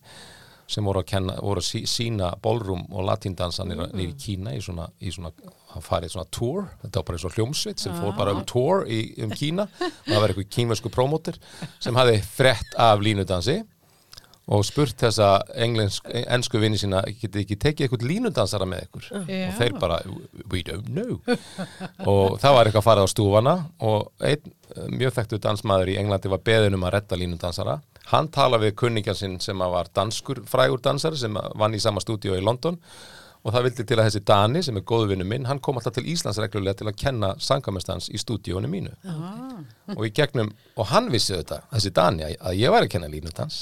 [0.73, 4.03] sem voru að, kenna, voru að sí, sína ballroom og latindansa nýra mm.
[4.03, 5.33] í Kína í svona, í svona,
[5.75, 8.87] hann farið svona tour þetta var bara eins og hljómsveit sem fór bara um tour
[8.87, 11.39] í, um Kína og það var eitthvað kínversku prómóter
[11.83, 13.61] sem hafði frett af línudansi
[14.53, 15.29] og spurt þessa
[15.65, 19.07] englensk, ensku vini sína getið ekki tekið eitthvað línudansara með ykkur?
[19.13, 19.47] Já.
[19.47, 20.01] og þeir bara,
[20.53, 21.21] we don't know.
[22.05, 23.57] Og það var eitthvað farið á stúfana
[23.89, 27.81] og einn eh, mjög þekktu dansmaður í Englandi var beðin um að retta línudansara
[28.11, 31.83] hann talaði við kunningjan sinn sem að var danskur frægur dansari sem að vann í
[31.83, 32.79] sama stúdíu í London
[33.43, 35.97] og það vildi til að þessi Dani sem er góðu vinnu minn, hann kom alltaf
[35.97, 38.93] til Íslands reglulega til að kenna sangamestans í stúdíónu mínu.
[39.97, 43.57] Og í gegnum, og hann vissi þetta þessi Dani, að- ég væri að kenna línudans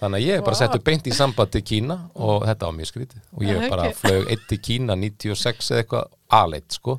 [0.00, 3.20] þannig að ég bara settu beint í samband til Kína og þetta var mjög skrítið.
[3.36, 4.00] Og ég Já, bara ekki.
[4.00, 6.98] flög eitt til Kína 96 eða eitthvað aleitt sko.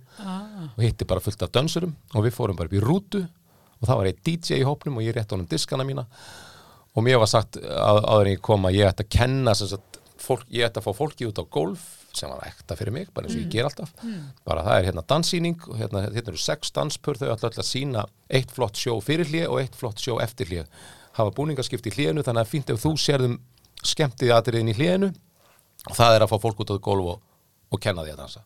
[0.78, 3.24] Og hitti bara fullt af dönsurum og við fórum bara upp í rútu
[3.82, 6.06] og það var eitt DJ í hópnum og ég rétti honum diskana mína.
[6.96, 9.98] Og mér var sagt að, áður en ég kom að ég ætti að kenna sagt,
[10.22, 13.28] fólk, ég ætti að fá fólki út á golf sem var ekta fyrir mig, bara
[13.28, 13.94] eins og ég ger alltaf.
[14.46, 17.70] Bara það er hérna danssýning og hérna, hérna eru sex danspur, þau ætla alltaf að
[17.70, 20.70] sína eitt flott sjó fyrir hlið og eitt flott sjó eftir hlið,
[21.18, 23.40] hafa búningaskipt í hliðinu þannig að fínt ef þú sérðum
[23.84, 25.12] skemmtið atriðin í hliðinu
[25.90, 27.22] og það er að fá fólk út á golf og,
[27.74, 28.44] og kenna því að dansa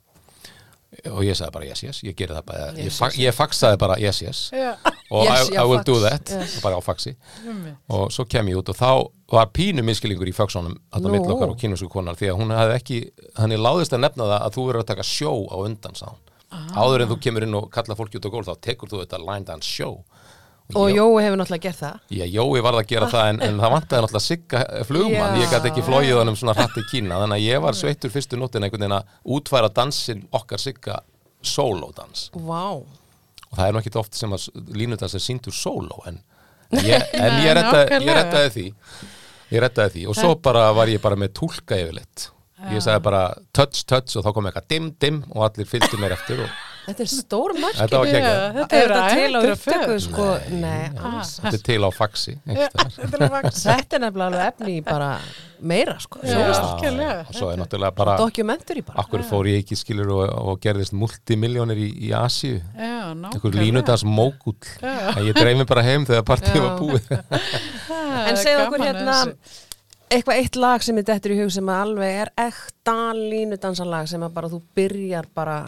[1.11, 3.97] og ég sagði bara yes, yes, ég gerði það bara ég, fa ég faxaði bara
[3.99, 4.69] yes, yes Já.
[5.11, 5.85] og Yes, I, I will fax.
[5.89, 6.55] do that Yes.
[6.57, 7.13] og bara á faxi
[7.91, 8.91] og svo kem ég út og þá
[9.35, 11.15] var pínu miskilingur í faxónum að það Nú.
[11.17, 12.99] mitt okkar og kynusku konar því að hún hefði ekki,
[13.35, 16.07] hann er láðist að nefna það að þú verður að taka sjó á undan sá
[16.79, 19.19] áður en þú kemur inn og kalla fólki út á gólf þá tekur þú þetta
[19.27, 19.97] line dance show
[20.75, 21.99] Og Jói hefur náttúrulega gert það.
[22.11, 25.41] Ég, Jói varð að gera það en, en það vantaði náttúrulega sigga flugmann, Já.
[25.43, 28.39] ég gæti ekki flóið honum svona hratt í Kína þannig að ég var sveittur fyrstu
[28.41, 30.97] nóttin einhvern veginn að útfæra dansin okkar sigga
[31.39, 32.65] solo dans Vá.
[33.47, 36.19] Og það er nú ekki oft sem að línudans er síndur solo en
[36.83, 38.65] ég, en ég, ég rettaði því.
[39.55, 40.01] Ég rettaði því.
[40.11, 42.25] Og svo bara var ég bara með túlka yfirleitt.
[42.73, 43.21] Ég sagði bara
[43.55, 46.49] touch touch og þá kom eitthvað dim dim og allir fylgdu mér eftir og
[46.87, 50.27] Þetta er stór mark þetta var Já, geggjað þetta Er til á upptöku sko?
[50.55, 52.35] Nei, alls þetta er til á faxi.
[52.47, 55.09] Þetta er er nefnilega alveg efni í bara
[55.59, 56.21] meira sko.
[56.23, 57.25] Já, algjörlega.
[57.27, 59.03] og svo er náttúrulega bara Documentary bara.
[59.03, 60.23] Akkur fór ég ekki skilur og,
[60.53, 62.61] og gerðist multimiljónir í, í Asíu?
[62.77, 63.61] Já, nákvæmlega.
[63.65, 67.11] línudans mókull en ég dreif mig bara heim þegar partíð var búið.
[68.27, 69.17] En segðu okkur hérna
[70.07, 74.33] eitthvað eitt lag sem er dettur í hug sem alveg er ekta línudansalag sem að
[74.39, 75.59] bara þú byrjar bara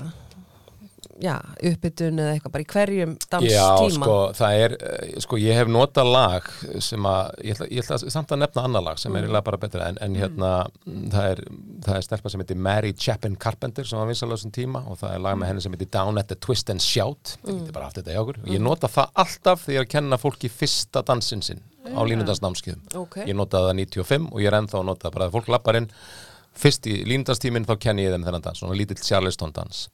[1.19, 5.71] uppbytun eða eitthvað bara í hverjum Já, danstíma sko, það er, eh, sko, ég hef
[5.71, 6.49] notað lag
[6.85, 9.61] sem að, ég ætla, ég ætla samt að nefna annar lag sem er eiginlega bara
[9.61, 10.51] betra en, en hérna,
[10.85, 11.43] mm, það er,
[11.87, 15.17] það er stelpa sem heitir Mary Chapin Carpenter sem var vinsalega þessum tíma og það
[15.17, 17.89] er lag með henni sem heitir Down at the Twist and Shout, það getur bara
[17.89, 18.41] haft þetta í okkur.
[18.45, 22.81] Og ég nota það alltaf þegar ég er kenna fólki fyrsta dansinn sinn á línudansnámskiðum
[22.99, 23.21] Ok.
[23.25, 25.79] ég notaði það 95 og ég er ennþá að nota það bara að fólk lappar
[25.79, 25.87] inn
[26.59, 29.85] fyrst í línudanstíminn þá kenni ég þeim þennan dans svona lítill Charleston dans.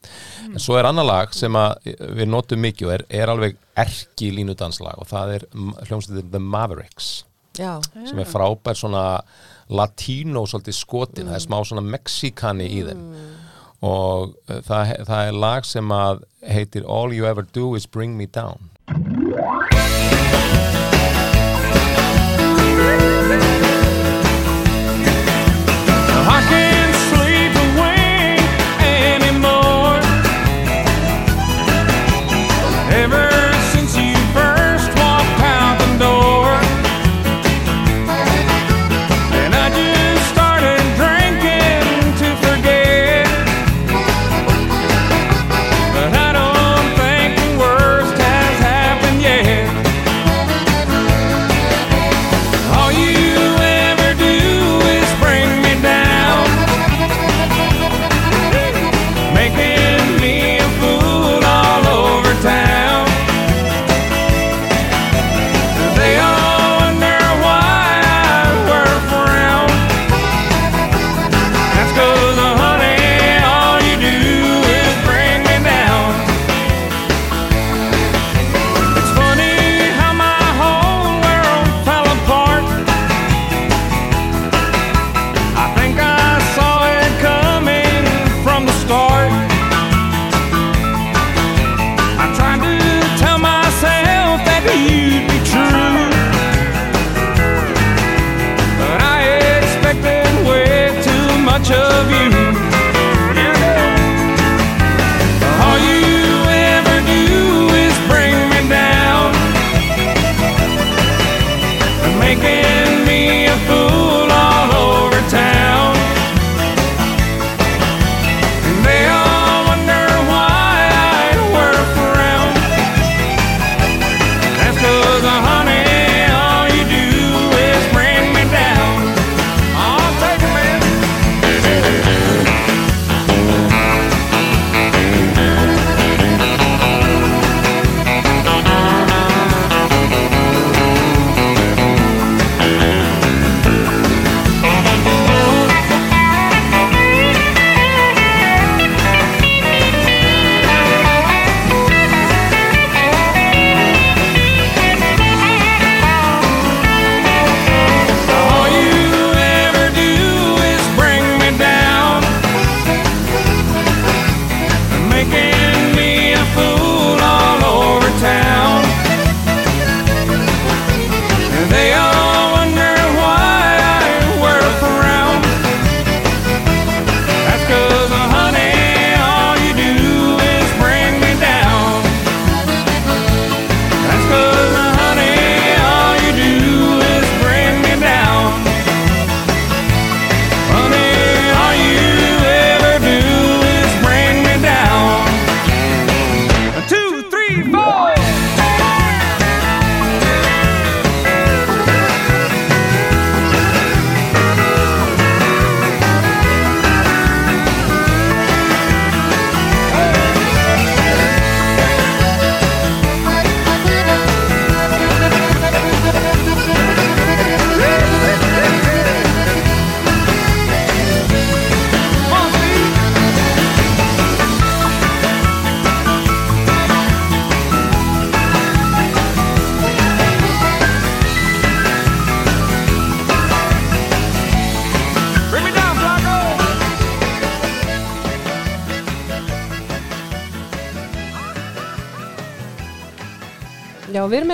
[0.48, 4.32] En svo er annar lag sem að við notum mikið og er, er alveg erki
[4.34, 5.48] línudanslag og það er
[5.90, 7.14] hljómsveitin The Mavericks
[7.56, 9.04] Já, sem er frábær svona
[9.72, 13.04] latínó svolítið skotin, það er smá svona mexikani í þeim.
[13.86, 18.18] Og uh, það, það er lag sem að heitir All You Ever Do Is Bring
[18.20, 19.25] Me Down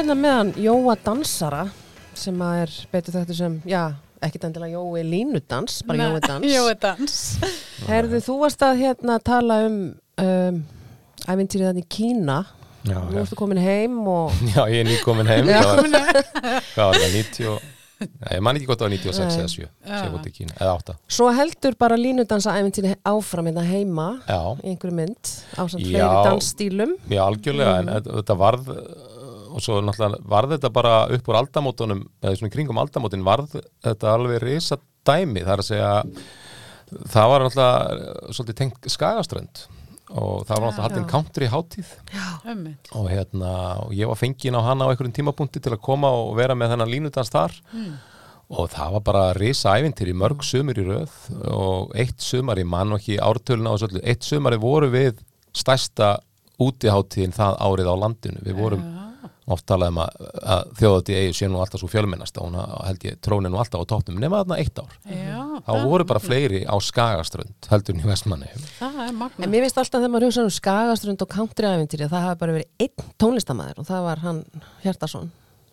[0.01, 1.65] hérna með hann Jóa Dansara
[2.17, 3.83] sem að er betur þetta sem, já,
[4.21, 6.47] ekkit endilega Jói Línudans, bara Jói Dans.
[6.55, 7.17] Jói dans.
[7.87, 9.77] Herðu, þú varst að hérna tala um,
[10.21, 10.57] um
[11.29, 12.39] æfintýrið þannig í Kína.
[12.81, 15.59] Já, Nú ertu komin heim og já, ég er nýkomin heim Já.
[15.61, 16.23] hvað var,
[16.73, 17.69] hvað var það, 90 og
[18.01, 19.35] Nei, ég man ekki gott á 96 Nei.
[19.37, 23.51] eða 7 sem ég búti í Kína, eða 8 svo heldur bara línudansa æfintýrið áfram
[23.51, 25.91] hérna heima Já, í einhverju mynd á samt Já.
[25.91, 26.95] fleiri dansstílum.
[27.13, 27.91] já algjörlega Mm.
[27.93, 28.71] en þetta- varð
[29.51, 34.15] og svo náttúrulega varð þetta bara upp úr aldamótunum eða svona kringum aldamótin varð þetta
[34.15, 35.91] alveg risa dæmi það er að segja
[37.11, 39.63] það var náttúrulega svolítið tengt skagaströnd
[40.11, 41.91] og það var náttúrulega haldin country hátíð.
[42.99, 43.51] Og hérna
[43.85, 46.73] og ég var fengin á hana á einhverjum tímapunkti til að koma og vera með
[46.73, 47.55] þennan línudans þar.
[48.51, 51.13] Og það var bara risa ævintir í mörg sumur í röð
[51.47, 55.21] og eitt sumar í mann og ekki ártöluna og svolítið, eitt sumari voru við
[55.55, 56.17] stærsta
[56.59, 58.43] útiháttíðin það árið á landinu.
[58.43, 58.83] Við vorum
[59.51, 60.19] oft talað um að,
[60.55, 63.81] að þjóðati eigi sé nú alltaf svo fjölmennast og hún held ég trónin nú alltaf
[63.81, 64.93] á tóttum nema þarna eitt ár.
[65.09, 68.51] Já, þá voru bara fleiri á Skagaströnd heldur en í Vestmanni.
[68.81, 72.41] En mér finnst alltaf þegar maður hugsa um skagaströnd og country æfintýrið að það hafi
[72.45, 74.43] bara verið einn tónlistamæður og það var hann
[74.85, 75.31] Hjartarsson.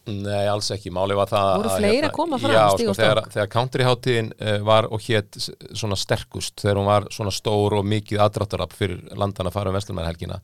[0.09, 2.97] Nei, alls ekki, máli var það Voru að, fleiri að koma fram, Já, stíg sko,
[2.97, 5.39] þegar, þegar countryháttíðin uh, var og hétt
[5.77, 9.77] svona sterkust, þegar hún var svona stór og mikið aðdráttarab fyrir landan að fara um
[9.77, 10.39] Vestlumærhelgina,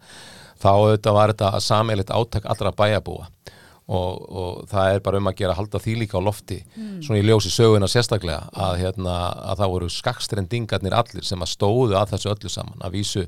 [0.63, 3.29] þá auðvitað var þetta sameilitt átak allra bæjabúa
[3.85, 6.61] og, og það er bara um að gera að halda því líka á lofti
[7.05, 9.17] svona í ljósi söguna sérstaklega að, hérna,
[9.53, 12.81] að það voru skakstrendingarnir allir sem að stóðu að þessu öllu saman.
[12.81, 13.27] Að vísu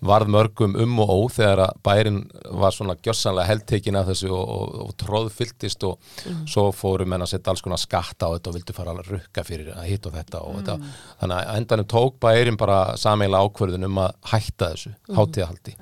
[0.00, 2.20] varð mörgum um og ó þegar að bærin
[2.62, 6.14] var svona gjössanlega heldtekin af þessu og, og, og tróðfylltist og
[6.48, 9.44] svo fóru menn að setja alls konar skatta á þetta og vildu fara að rukka
[9.46, 10.78] fyrir að hitt og þetta og þetta.
[11.20, 15.76] Þannig að endanum tók bærin bara sameila ákvörðun um að hætta þessu hátíðahaldi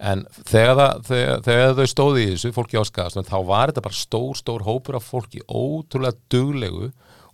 [0.00, 4.00] en þegar, það, þegar, þegar þau stóði í þessu fólki áskast þá var þetta bara
[4.00, 6.90] stór stór hópur af fólki ótrúlega duglegu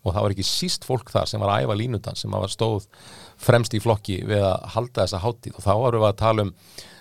[0.07, 2.87] og það var ekki síst fólk þar sem var æfa línudans sem var stóð
[3.47, 5.57] fremst í flokki við að halda þessa hátíð.
[5.57, 6.53] Og þá varum við að tala um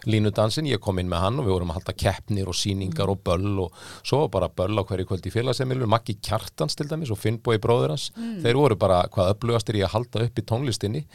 [0.05, 3.23] línudansin, ég kom inn með hann og við vorum að halda keppnir og síningar og
[3.25, 7.19] böll og svo bara böll á hverju kvöld í félagsemilu Maggi Kjartans til dæmis og
[7.21, 8.11] Finnbói bróður hans.
[8.43, 11.05] Þeir voru bara hvað öflugastir í að halda upp í tónlistinni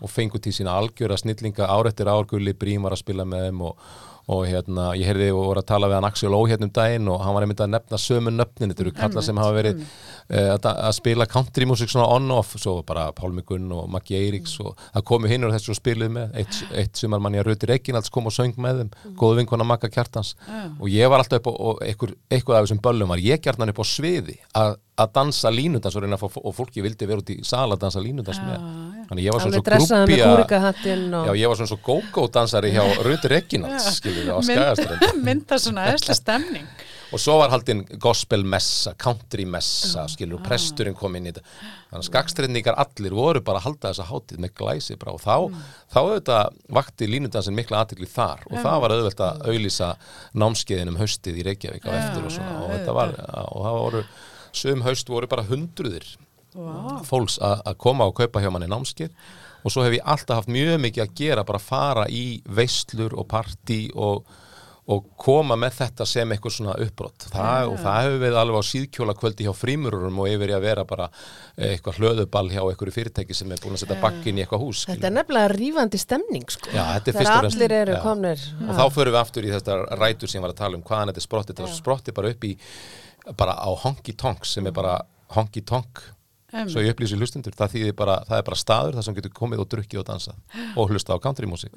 [0.00, 2.26] og fengu til sína algjöra snillinga ár eftir ár.
[2.30, 3.90] Gulli Brím var að spila með þeim og
[4.30, 7.08] og hérna, ég heyrði og voru að tala við hann Axel Ó hérna um daginn
[7.10, 10.52] og hann var einmitt að nefna sömu nöfnin, þetta eru kalla sem hafa verið uh,
[10.54, 14.76] að, að spila country music svona on-off, svo bara Pálmi Gunn og Maggi Eiríks og
[14.78, 18.12] það komu hinn og þessu og spiluðu með, eitt, eitt sumar manni að Rauti Reginalds
[18.14, 20.36] kom og söng með þeim, góðu vinkona Magga Kjartans.
[20.78, 23.82] Og ég var alltaf upp á, og eitthvað af þessum böllum var ég gjarnan upp
[23.82, 24.78] á sviði að,
[25.16, 28.02] dansa línudans og, reyna að fá, og fólki vildi vera út í sal að dansa
[28.04, 28.66] línudans með,
[29.10, 31.26] þannig ég var svona svo kúrikahattinn og...
[31.26, 35.58] Já, ég var svona svo go-go dansari hjá Rauti Reginalds, skilur við, á Skagaströnd Mynda
[35.58, 36.68] svona eðsli stemning.
[37.10, 41.42] og svo var haldinn gospel messa, country messa skilur, og presturinn kom inn í þetta.
[41.90, 45.16] Þannig að skagstrendingar allir voru bara að halda þessa hátíð með glæsi bara.
[45.16, 48.46] Og þá, þá auðvitað vakti línudansin mikla aðtekli þar.
[48.46, 49.88] Og það var auðvelt að auðlýsa
[50.38, 52.60] námskeiðin um haustið í Reykjavík á eftir og svona.
[52.62, 54.04] Og þetta var, og það voru
[54.62, 56.06] sum haust voru bara hundruðir
[57.06, 59.10] fólks að að koma og kaupa hjá manni námskeið.
[59.64, 63.26] Og svo hef ég alltaf haft mjög mikið að gera bara fara í veislur og
[63.28, 64.24] partí og,
[64.90, 68.70] og koma með þetta sem eitthvað svona uppbrott það, og það hefur við alveg á
[68.70, 71.10] síðkjóla kvöldi hjá frímururum og yfir í að vera bara
[71.60, 74.96] eitthvað hlöðuball hjá einhverju fyrirtæki sem er búin að setja bakkin í eitthvað hús Þetta
[74.96, 75.10] skilur.
[75.10, 76.72] er nefnilega rífandi stemning sko.
[76.72, 78.00] Já, þetta er og fremst- allir eru Já.
[78.02, 78.46] komnir.
[78.64, 81.12] Og þá förum við aftur í þetta rætur sem ég var að tala um hvaðan
[81.12, 82.56] þetta er sprottið, þetta sprottið bara upp í
[83.36, 84.96] bara á honky tonk sem er bara
[85.36, 86.00] honky tonk
[86.50, 90.02] svo ég upplýsi hlustundur, það, það er bara staður þar sem getur komið og drukkið
[90.02, 91.76] og dansað og hlusta á countrymusik.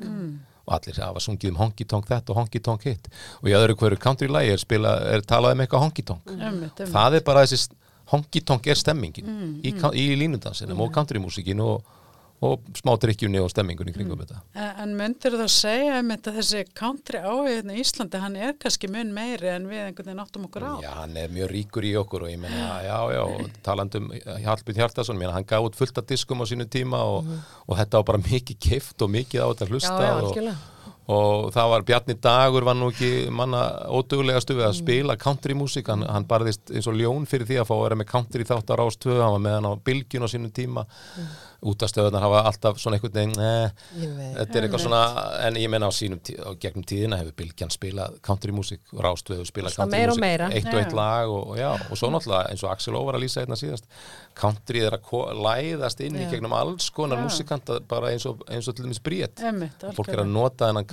[0.63, 3.09] Og allir hafa sungið um honky tonk þetta og honky tonk hitt.
[3.41, 6.29] Og í öðru hverju country lagi er, spila, er talað um eitthvað honky tonk.
[6.31, 6.93] Einmitt, einmitt.
[6.93, 7.75] það er bara þessi
[8.13, 9.27] honky tonk er stemmingin
[9.63, 9.91] í, mm.
[9.95, 11.83] í línudansinum og countrymusikin og,
[12.43, 14.41] og smá drikkjunni og stemmingunni kringum þetta
[14.83, 18.89] En myndir það segja einmitt að þessi country áhugin hérna í Íslandi, hann er kannski
[18.91, 20.73] mun meiri en við einhvern veginn áttum okkur á.
[20.83, 24.11] Já, hann er mjög ríkur í okkur og ég meina, já, já, og talandum
[24.43, 27.31] Hallbjörn Hjartason, ég meina, hann gaf út fullt af diskum á sínu tíma og,
[27.67, 30.71] og þetta var bara mikið keift og mikið á þetta Já, hlusta já, og.
[31.11, 36.05] Og það var Bjarni Dagur var nú ekki manna óduglega stuði að spila countrymúsík, hann,
[36.07, 39.19] hann barðist eins og ljón fyrir því að fá að vera með country þáttar ástöðu,
[39.19, 40.85] hann var með hann á bylgjun á sínu tíma.
[41.63, 43.69] Útastöðunar hafa alltaf svona einhvern veginn, eh,
[44.35, 45.03] þetta er eitthvað svona
[45.47, 49.45] en ég menna á sínum tí á gegnum tíðina hefur Bylgjan spilað countrymúsík og Rástvöðu
[49.47, 50.49] spilað countrymúsík meira.
[50.51, 53.15] eitt og eitt lag og, og já, og svo náttúrulega eins og Axel Ó var
[53.15, 53.87] að lýsa einna síðast
[54.35, 58.75] country er að læðast inn í gegnum alls konar músikanta bara eins og, eins og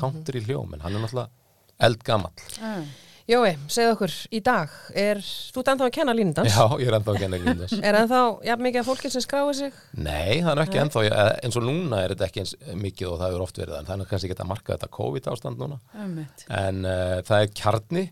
[0.01, 1.30] er country hljóm en hann er náttúrulega
[1.90, 2.74] eldgamall Já.
[3.30, 6.51] Jói, segðu okkur, í dag, er, þú ert ennþá að kenna línudans?
[6.51, 7.74] Já, ég er ennþá að kenna línudans.
[7.86, 9.76] Er ennþá, já, mikið af fólki sem skráði sig?
[10.03, 13.20] Nei, það er ekki ennþá, eh, eins og núna er þetta ekki eins mikið og
[13.20, 15.78] það hefur oft verið en það er kannski ekki að marka þetta COVID-ástand núna.
[15.94, 16.44] Einmitt.
[16.59, 18.05] En uh, það er kjarni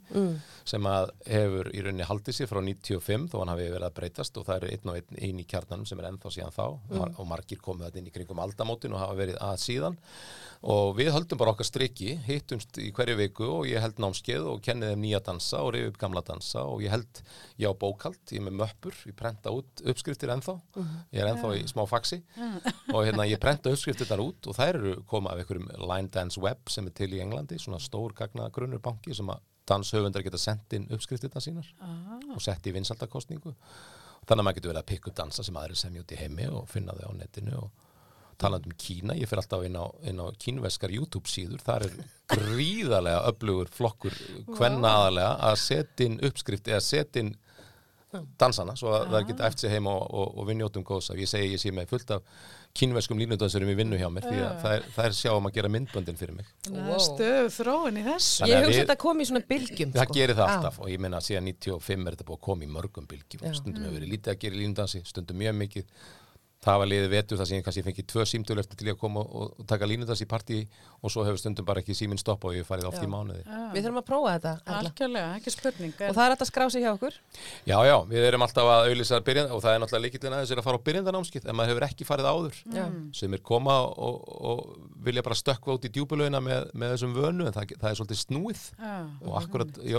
[0.69, 4.41] sem að hefur í rauninni haldið sér frá 95 þó hann hafi verið að breytast
[4.41, 6.67] og það er einn og einn, einn í kjarnanum sem er ennþá síðan þá.
[6.93, 9.99] Mar og margir komið þetta inn í kringum aldamótin og hafa verið að síðan.
[10.69, 14.63] Og við höldum bara okkar striki, hittumst í hverju viku og ég held námskeið og
[14.67, 16.65] kenni þeim nýja dansa og reyfi upp gamla dansa.
[16.67, 17.21] Og ég held,
[17.63, 20.57] ég á bókald, ég er með möppur, ég prenta út uppskriftir ennþá,
[21.15, 22.19] ég er ennþá í smá faxi.
[22.91, 26.43] Og hérna ég prenta uppskriftir þar út og þær eru koma af einhverjum Line Dance
[26.43, 30.41] Web sem er til í Englandi, svona stór gagna grunnur banki sem að danshöfundar geta
[30.41, 31.69] sendt inn uppskriftirna sínar
[32.35, 33.55] og sett í vinsaldakostningu
[34.29, 36.49] þannig að maður getur verið að pikka upp dansa sem aðri semja út í heimi
[36.53, 37.85] og finna þau á netinu og
[38.39, 41.97] talandi um Kína, ég fyrir alltaf inn á, inn á kínveskar YouTube síður, þar er
[42.31, 44.15] gríðarlega öflugur flokkur
[44.55, 47.35] hvenna aðalega að setja inn uppskrift eða setja inn
[48.41, 51.19] dansana svo að það geta eftir sig heima og, og, og við njótum góðs af,
[51.21, 52.47] ég segi ég sé með fullt af
[52.79, 55.55] kínveskum línudansurum í vinnu hjá mér því að það er, það er sjá um að
[55.59, 56.99] gera myndböndin fyrir mig Wow.
[57.03, 58.39] Stöðu þróin í þessu.
[58.45, 60.17] Þannig Ég hugsa þetta kom í svona bylgjum, Það sko.
[60.19, 62.71] gerir það alltaf og ég meina að síðan 95 er þetta búið að koma í
[62.79, 63.53] mörgum bylgjum Já.
[63.59, 65.85] stundum hefur verið lítið að gera línudansi, stundum mjög mikið
[66.65, 69.03] það var liðið vetur þar sem ég kannski fengið tvö símtölu eftir til ég að
[69.03, 70.59] koma og, og taka línudans í partí
[70.99, 73.07] og svo hefur stundum bara ekki síminn stoppa og ég farið oft Já.
[73.07, 73.43] í mánuði
[73.75, 74.79] Við þurfum að prófa þetta, alla.
[74.89, 75.93] Algjörlega, ekki spurning.
[75.95, 77.15] Og það er hægt að skrá sig hjá okkur.
[77.69, 80.63] Já, já, við erum alltaf að auðlýsa byrjand og það er náttúrulega líkillin aðeins er
[80.63, 82.85] að fara á byrjandanámskið en maður hefur ekki farið áður Já.
[83.21, 84.17] sem er koma og,
[84.51, 84.59] og
[85.05, 88.21] vilja bara stökkva út í djúbulögina með, með þessum vönu en það, það er svolítið
[88.25, 88.97] snúið Já.
[89.29, 89.95] og akkurat í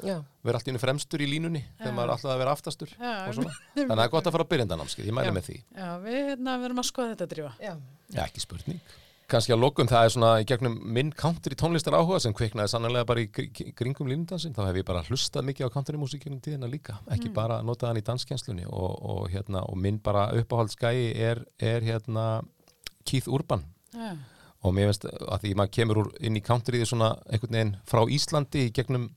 [0.00, 0.16] að Já.
[0.44, 3.12] vera allt í einu fremstur í línunni þegar maður er alltaf að vera aftastur Já,
[3.28, 3.54] og svona.
[3.74, 5.36] þannig að það er gott að fara á byrjandanámskið, ég mæli Já.
[5.38, 7.52] með því Já, við hérna verum að skoða þetta drífa.
[7.62, 7.74] Já.
[8.14, 8.80] Já, ekki spurning.
[9.24, 13.06] Kanski að lokum það er svona í gegnum minn country tónlistar áhuga sem kviknaði sannlega
[13.08, 16.68] bara í gr- kringum línundansin, þá hef ég bara hlustað mikið á country músíkinum tíðina
[16.68, 21.40] líka, ekki bara notað hann í danskjænslunni og, og, hérna, og minn bara uppáhaldsgæi er,
[21.56, 22.42] er hérna
[23.08, 23.64] Keith Urban
[23.96, 24.12] Já.
[24.60, 28.04] og mér finnst að því maður kemur úr inn í countryði svona einhvern veginn frá
[28.04, 29.08] Íslandi í gegnum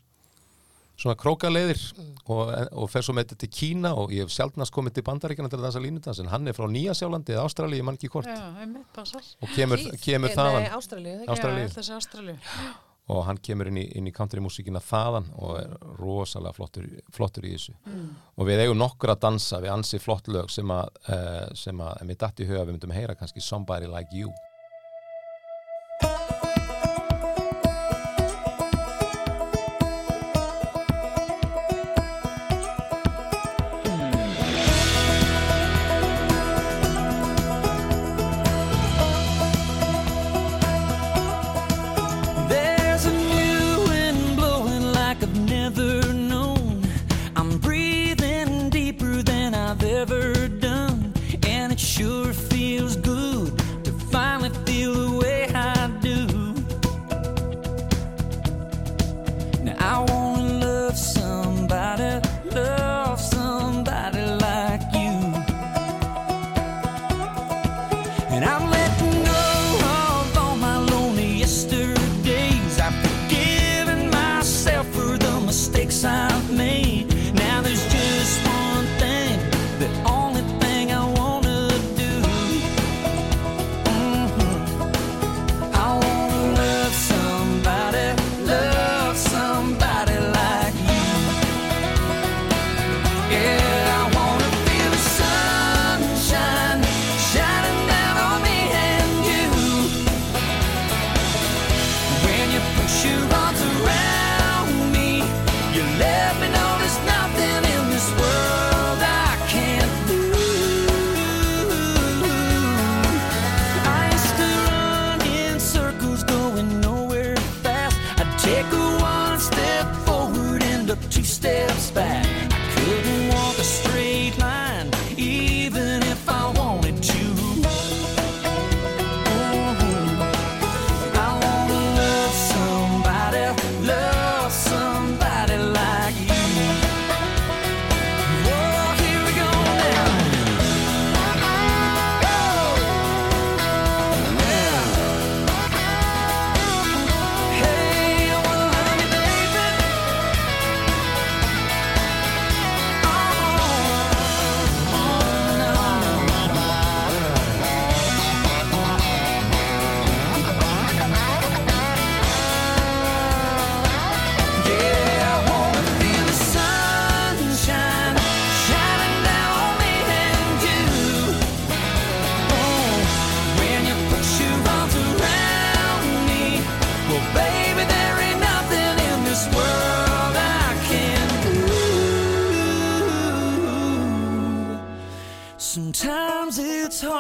[0.98, 1.82] svona krókaleiðir
[2.26, 5.52] og, og fer svo með þetta til Kína og ég hef sjálfnast komið til bandaríkjana
[5.52, 8.10] til að dansa línudans en hann er frá Nýja Sjálandi eða Ástralíu, ég man ekki
[8.14, 8.28] hvort.
[8.28, 8.42] Já,
[9.44, 10.68] og kemur, kemur eh, þaðan.
[11.30, 12.38] Ástralíu.
[13.14, 17.54] og hann kemur inn í, inn í countrymúsíkina þaðan og er rosalega flottur, flottur í
[17.54, 17.78] þessu.
[18.36, 22.02] Og við eigum nokkur að dansa við ansi flott lög sem að, uh, sem að
[22.02, 24.28] en við datt í huga við myndum heyra kannski Somebody Like You.
[24.28, 24.47] There's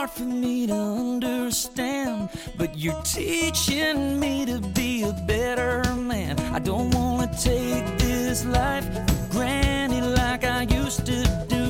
[0.07, 6.39] hard for me to understand, but you're teaching me to be a better man.
[6.53, 11.66] I don't wanna take this life for granted like I used to do.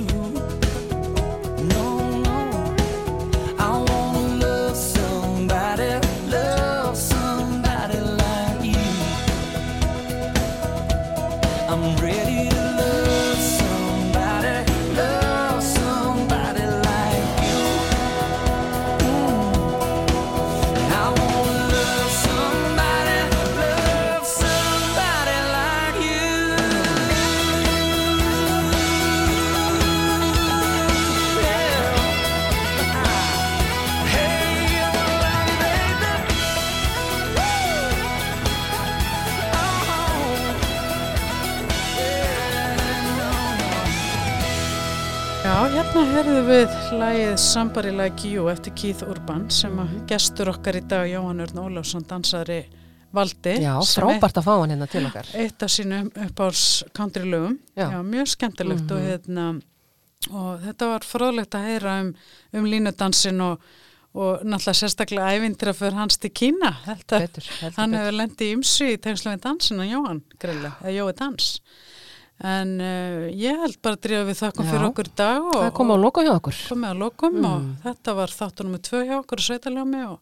[46.17, 51.05] Herðum við lagið Somebody Like You eftir Keith Urban sem að gestur okkar í dag
[51.11, 52.63] Jóhann Örn Ólafsson dansari
[53.13, 55.29] valdi Já, frábært að fá hann hérna til okkar.
[55.37, 56.63] eitt, af sínum uppáls
[56.97, 57.91] country lögum Já.
[57.93, 59.45] Já, mjög skemmtilegt og hérna
[60.31, 62.09] og þetta var fróðlegt að heyra um,
[62.57, 63.67] um línudansin og,
[64.17, 68.01] og náttúrulega sérstaklega ævindra fyrir hans til Kína Þetta, Betur, heldur hann betur.
[68.01, 71.51] hefur lendið í ymsu í tengslu við dansin og Jóhann grilla, eða Jói dans
[72.43, 74.71] en uh, ég held bara að drífa við þakkum Já.
[74.71, 76.59] fyrir okkur í dag og, Það kom á loka hjá okkur.
[76.69, 77.75] komið að lokum og Mm.
[77.83, 80.19] þetta var þáttunum með tvö hjá okkur og sveitaljómi og,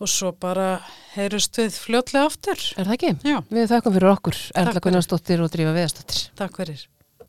[0.00, 0.68] og svo bara
[1.14, 2.58] heyrust við fljótlega aftur.
[2.78, 3.12] Er það ekki?
[3.22, 4.80] Já, Við þakkum fyrir okkur, Erla.
[4.82, 6.30] Gunnarsdóttir og Drífa Viðarsdóttir.
[6.34, 6.86] takk fyrir.